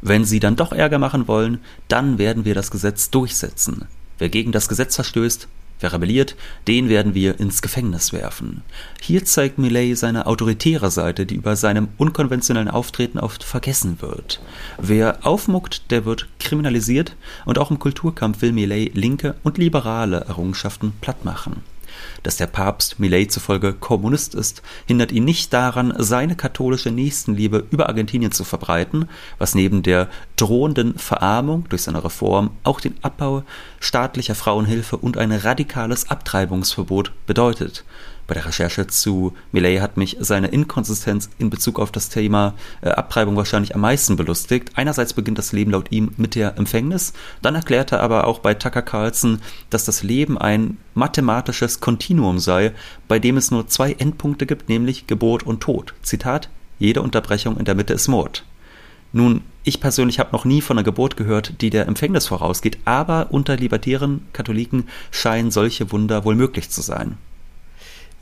Wenn 0.00 0.24
sie 0.24 0.40
dann 0.40 0.56
doch 0.56 0.72
Ärger 0.72 0.98
machen 0.98 1.28
wollen, 1.28 1.58
dann 1.88 2.16
werden 2.16 2.46
wir 2.46 2.54
das 2.54 2.70
Gesetz 2.70 3.10
durchsetzen. 3.10 3.86
Wer 4.18 4.28
gegen 4.28 4.52
das 4.52 4.68
Gesetz 4.68 4.94
verstößt, 4.94 5.48
wer 5.80 5.92
rebelliert, 5.92 6.36
den 6.68 6.88
werden 6.88 7.14
wir 7.14 7.40
ins 7.40 7.60
Gefängnis 7.60 8.12
werfen. 8.12 8.62
Hier 9.00 9.24
zeigt 9.24 9.58
Millet 9.58 9.98
seine 9.98 10.26
autoritäre 10.26 10.90
Seite, 10.90 11.26
die 11.26 11.34
über 11.34 11.56
seinem 11.56 11.88
unkonventionellen 11.98 12.68
Auftreten 12.68 13.18
oft 13.18 13.44
vergessen 13.44 14.00
wird. 14.00 14.40
Wer 14.78 15.26
aufmuckt, 15.26 15.90
der 15.90 16.04
wird 16.04 16.28
kriminalisiert 16.38 17.16
und 17.44 17.58
auch 17.58 17.70
im 17.70 17.78
Kulturkampf 17.78 18.42
will 18.42 18.52
Millet 18.52 18.94
linke 18.94 19.34
und 19.42 19.58
liberale 19.58 20.20
Errungenschaften 20.20 20.92
plattmachen. 21.00 21.71
Dass 22.22 22.36
der 22.36 22.46
Papst 22.46 23.00
Millet 23.00 23.32
zufolge 23.32 23.72
Kommunist 23.72 24.34
ist, 24.34 24.62
hindert 24.86 25.10
ihn 25.10 25.24
nicht 25.24 25.52
daran, 25.52 25.92
seine 25.98 26.36
katholische 26.36 26.90
Nächstenliebe 26.90 27.66
über 27.70 27.88
Argentinien 27.88 28.32
zu 28.32 28.44
verbreiten, 28.44 29.08
was 29.38 29.54
neben 29.54 29.82
der 29.82 30.08
drohenden 30.36 30.98
Verarmung 30.98 31.66
durch 31.68 31.82
seine 31.82 32.04
Reform 32.04 32.50
auch 32.62 32.80
den 32.80 32.94
Abbau 33.02 33.42
staatlicher 33.80 34.34
Frauenhilfe 34.36 34.96
und 34.96 35.16
ein 35.18 35.32
radikales 35.32 36.10
Abtreibungsverbot 36.10 37.12
bedeutet. 37.26 37.84
Bei 38.32 38.40
der 38.40 38.46
Recherche 38.46 38.86
zu 38.86 39.34
Millet 39.52 39.82
hat 39.82 39.98
mich 39.98 40.16
seine 40.18 40.46
Inkonsistenz 40.46 41.28
in 41.36 41.50
Bezug 41.50 41.78
auf 41.78 41.92
das 41.92 42.08
Thema 42.08 42.54
äh, 42.80 42.88
Abtreibung 42.88 43.36
wahrscheinlich 43.36 43.74
am 43.74 43.82
meisten 43.82 44.16
belustigt. 44.16 44.70
Einerseits 44.74 45.12
beginnt 45.12 45.36
das 45.36 45.52
Leben 45.52 45.72
laut 45.72 45.92
ihm 45.92 46.12
mit 46.16 46.34
der 46.34 46.56
Empfängnis, 46.56 47.12
dann 47.42 47.56
erklärt 47.56 47.92
er 47.92 48.00
aber 48.00 48.26
auch 48.26 48.38
bei 48.38 48.54
Tucker 48.54 48.80
Carlson, 48.80 49.42
dass 49.68 49.84
das 49.84 50.02
Leben 50.02 50.38
ein 50.38 50.78
mathematisches 50.94 51.80
Kontinuum 51.80 52.38
sei, 52.38 52.72
bei 53.06 53.18
dem 53.18 53.36
es 53.36 53.50
nur 53.50 53.68
zwei 53.68 53.92
Endpunkte 53.92 54.46
gibt, 54.46 54.70
nämlich 54.70 55.06
Geburt 55.06 55.42
und 55.42 55.60
Tod. 55.60 55.92
Zitat: 56.00 56.48
Jede 56.78 57.02
Unterbrechung 57.02 57.58
in 57.58 57.66
der 57.66 57.74
Mitte 57.74 57.92
ist 57.92 58.08
Mord. 58.08 58.46
Nun, 59.12 59.42
ich 59.62 59.78
persönlich 59.78 60.18
habe 60.20 60.32
noch 60.32 60.46
nie 60.46 60.62
von 60.62 60.78
einer 60.78 60.84
Geburt 60.84 61.18
gehört, 61.18 61.60
die 61.60 61.68
der 61.68 61.86
Empfängnis 61.86 62.28
vorausgeht, 62.28 62.78
aber 62.86 63.26
unter 63.28 63.56
libertären 63.56 64.26
Katholiken 64.32 64.88
scheinen 65.10 65.50
solche 65.50 65.92
Wunder 65.92 66.24
wohl 66.24 66.34
möglich 66.34 66.70
zu 66.70 66.80
sein. 66.80 67.18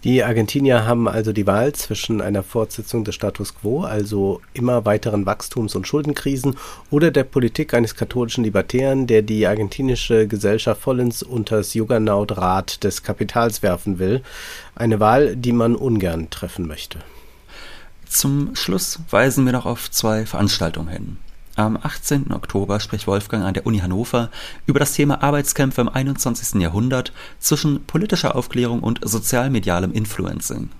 Die 0.02 0.24
Argentinier 0.24 0.86
haben 0.86 1.08
also 1.08 1.32
die 1.32 1.46
Wahl 1.46 1.74
zwischen 1.74 2.22
einer 2.22 2.42
Fortsetzung 2.42 3.04
des 3.04 3.14
Status 3.14 3.54
quo, 3.54 3.82
also 3.82 4.40
immer 4.54 4.86
weiteren 4.86 5.26
Wachstums- 5.26 5.76
und 5.76 5.86
Schuldenkrisen, 5.86 6.56
oder 6.90 7.10
der 7.10 7.24
Politik 7.24 7.74
eines 7.74 7.94
katholischen 7.94 8.42
Libertären, 8.42 9.06
der 9.06 9.20
die 9.20 9.46
argentinische 9.46 10.26
Gesellschaft 10.26 10.80
vollends 10.80 11.22
unters 11.22 11.74
Juggernautrad 11.74 12.82
des 12.82 13.02
Kapitals 13.02 13.62
werfen 13.62 13.98
will. 13.98 14.22
Eine 14.74 15.00
Wahl, 15.00 15.36
die 15.36 15.52
man 15.52 15.76
ungern 15.76 16.30
treffen 16.30 16.66
möchte. 16.66 17.00
Zum 18.08 18.56
Schluss 18.56 19.00
weisen 19.10 19.44
wir 19.44 19.52
noch 19.52 19.66
auf 19.66 19.90
zwei 19.90 20.24
Veranstaltungen 20.24 20.88
hin. 20.88 21.16
Am 21.56 21.76
18. 21.76 22.32
Oktober 22.32 22.80
spricht 22.80 23.06
Wolfgang 23.06 23.44
an 23.44 23.54
der 23.54 23.66
Uni 23.66 23.78
Hannover 23.80 24.30
über 24.66 24.78
das 24.78 24.92
Thema 24.92 25.22
Arbeitskämpfe 25.22 25.80
im 25.80 25.88
21. 25.88 26.60
Jahrhundert 26.60 27.12
zwischen 27.38 27.84
politischer 27.84 28.36
Aufklärung 28.36 28.80
und 28.80 29.00
sozialmedialem 29.02 29.92
Influencing. 29.92 30.70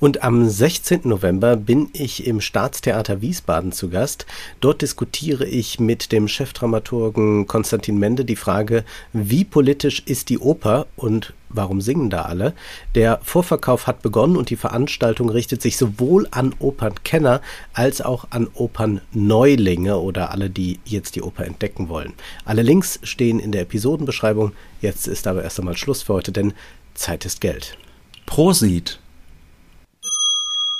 Und 0.00 0.22
am 0.22 0.48
16. 0.48 1.00
November 1.04 1.56
bin 1.56 1.90
ich 1.92 2.24
im 2.24 2.40
Staatstheater 2.40 3.20
Wiesbaden 3.20 3.72
zu 3.72 3.88
Gast. 3.88 4.26
Dort 4.60 4.80
diskutiere 4.80 5.44
ich 5.44 5.80
mit 5.80 6.12
dem 6.12 6.28
Chefdramaturgen 6.28 7.48
Konstantin 7.48 7.98
Mende 7.98 8.24
die 8.24 8.36
Frage, 8.36 8.84
wie 9.12 9.44
politisch 9.44 10.02
ist 10.06 10.28
die 10.28 10.38
Oper 10.38 10.86
und 10.94 11.34
warum 11.48 11.80
singen 11.80 12.10
da 12.10 12.22
alle? 12.22 12.52
Der 12.94 13.18
Vorverkauf 13.24 13.88
hat 13.88 14.02
begonnen 14.02 14.36
und 14.36 14.50
die 14.50 14.56
Veranstaltung 14.56 15.30
richtet 15.30 15.62
sich 15.62 15.76
sowohl 15.76 16.28
an 16.30 16.54
Opernkenner 16.60 17.40
als 17.72 18.00
auch 18.00 18.28
an 18.30 18.46
Opernneulinge 18.54 19.98
oder 19.98 20.30
alle, 20.30 20.48
die 20.48 20.78
jetzt 20.84 21.16
die 21.16 21.22
Oper 21.22 21.44
entdecken 21.44 21.88
wollen. 21.88 22.12
Alle 22.44 22.62
Links 22.62 23.00
stehen 23.02 23.40
in 23.40 23.50
der 23.50 23.62
Episodenbeschreibung. 23.62 24.52
Jetzt 24.80 25.08
ist 25.08 25.26
aber 25.26 25.42
erst 25.42 25.58
einmal 25.58 25.76
Schluss 25.76 26.02
für 26.02 26.14
heute, 26.14 26.30
denn 26.30 26.52
Zeit 26.94 27.24
ist 27.24 27.40
Geld. 27.40 27.76
Prosit! 28.26 29.00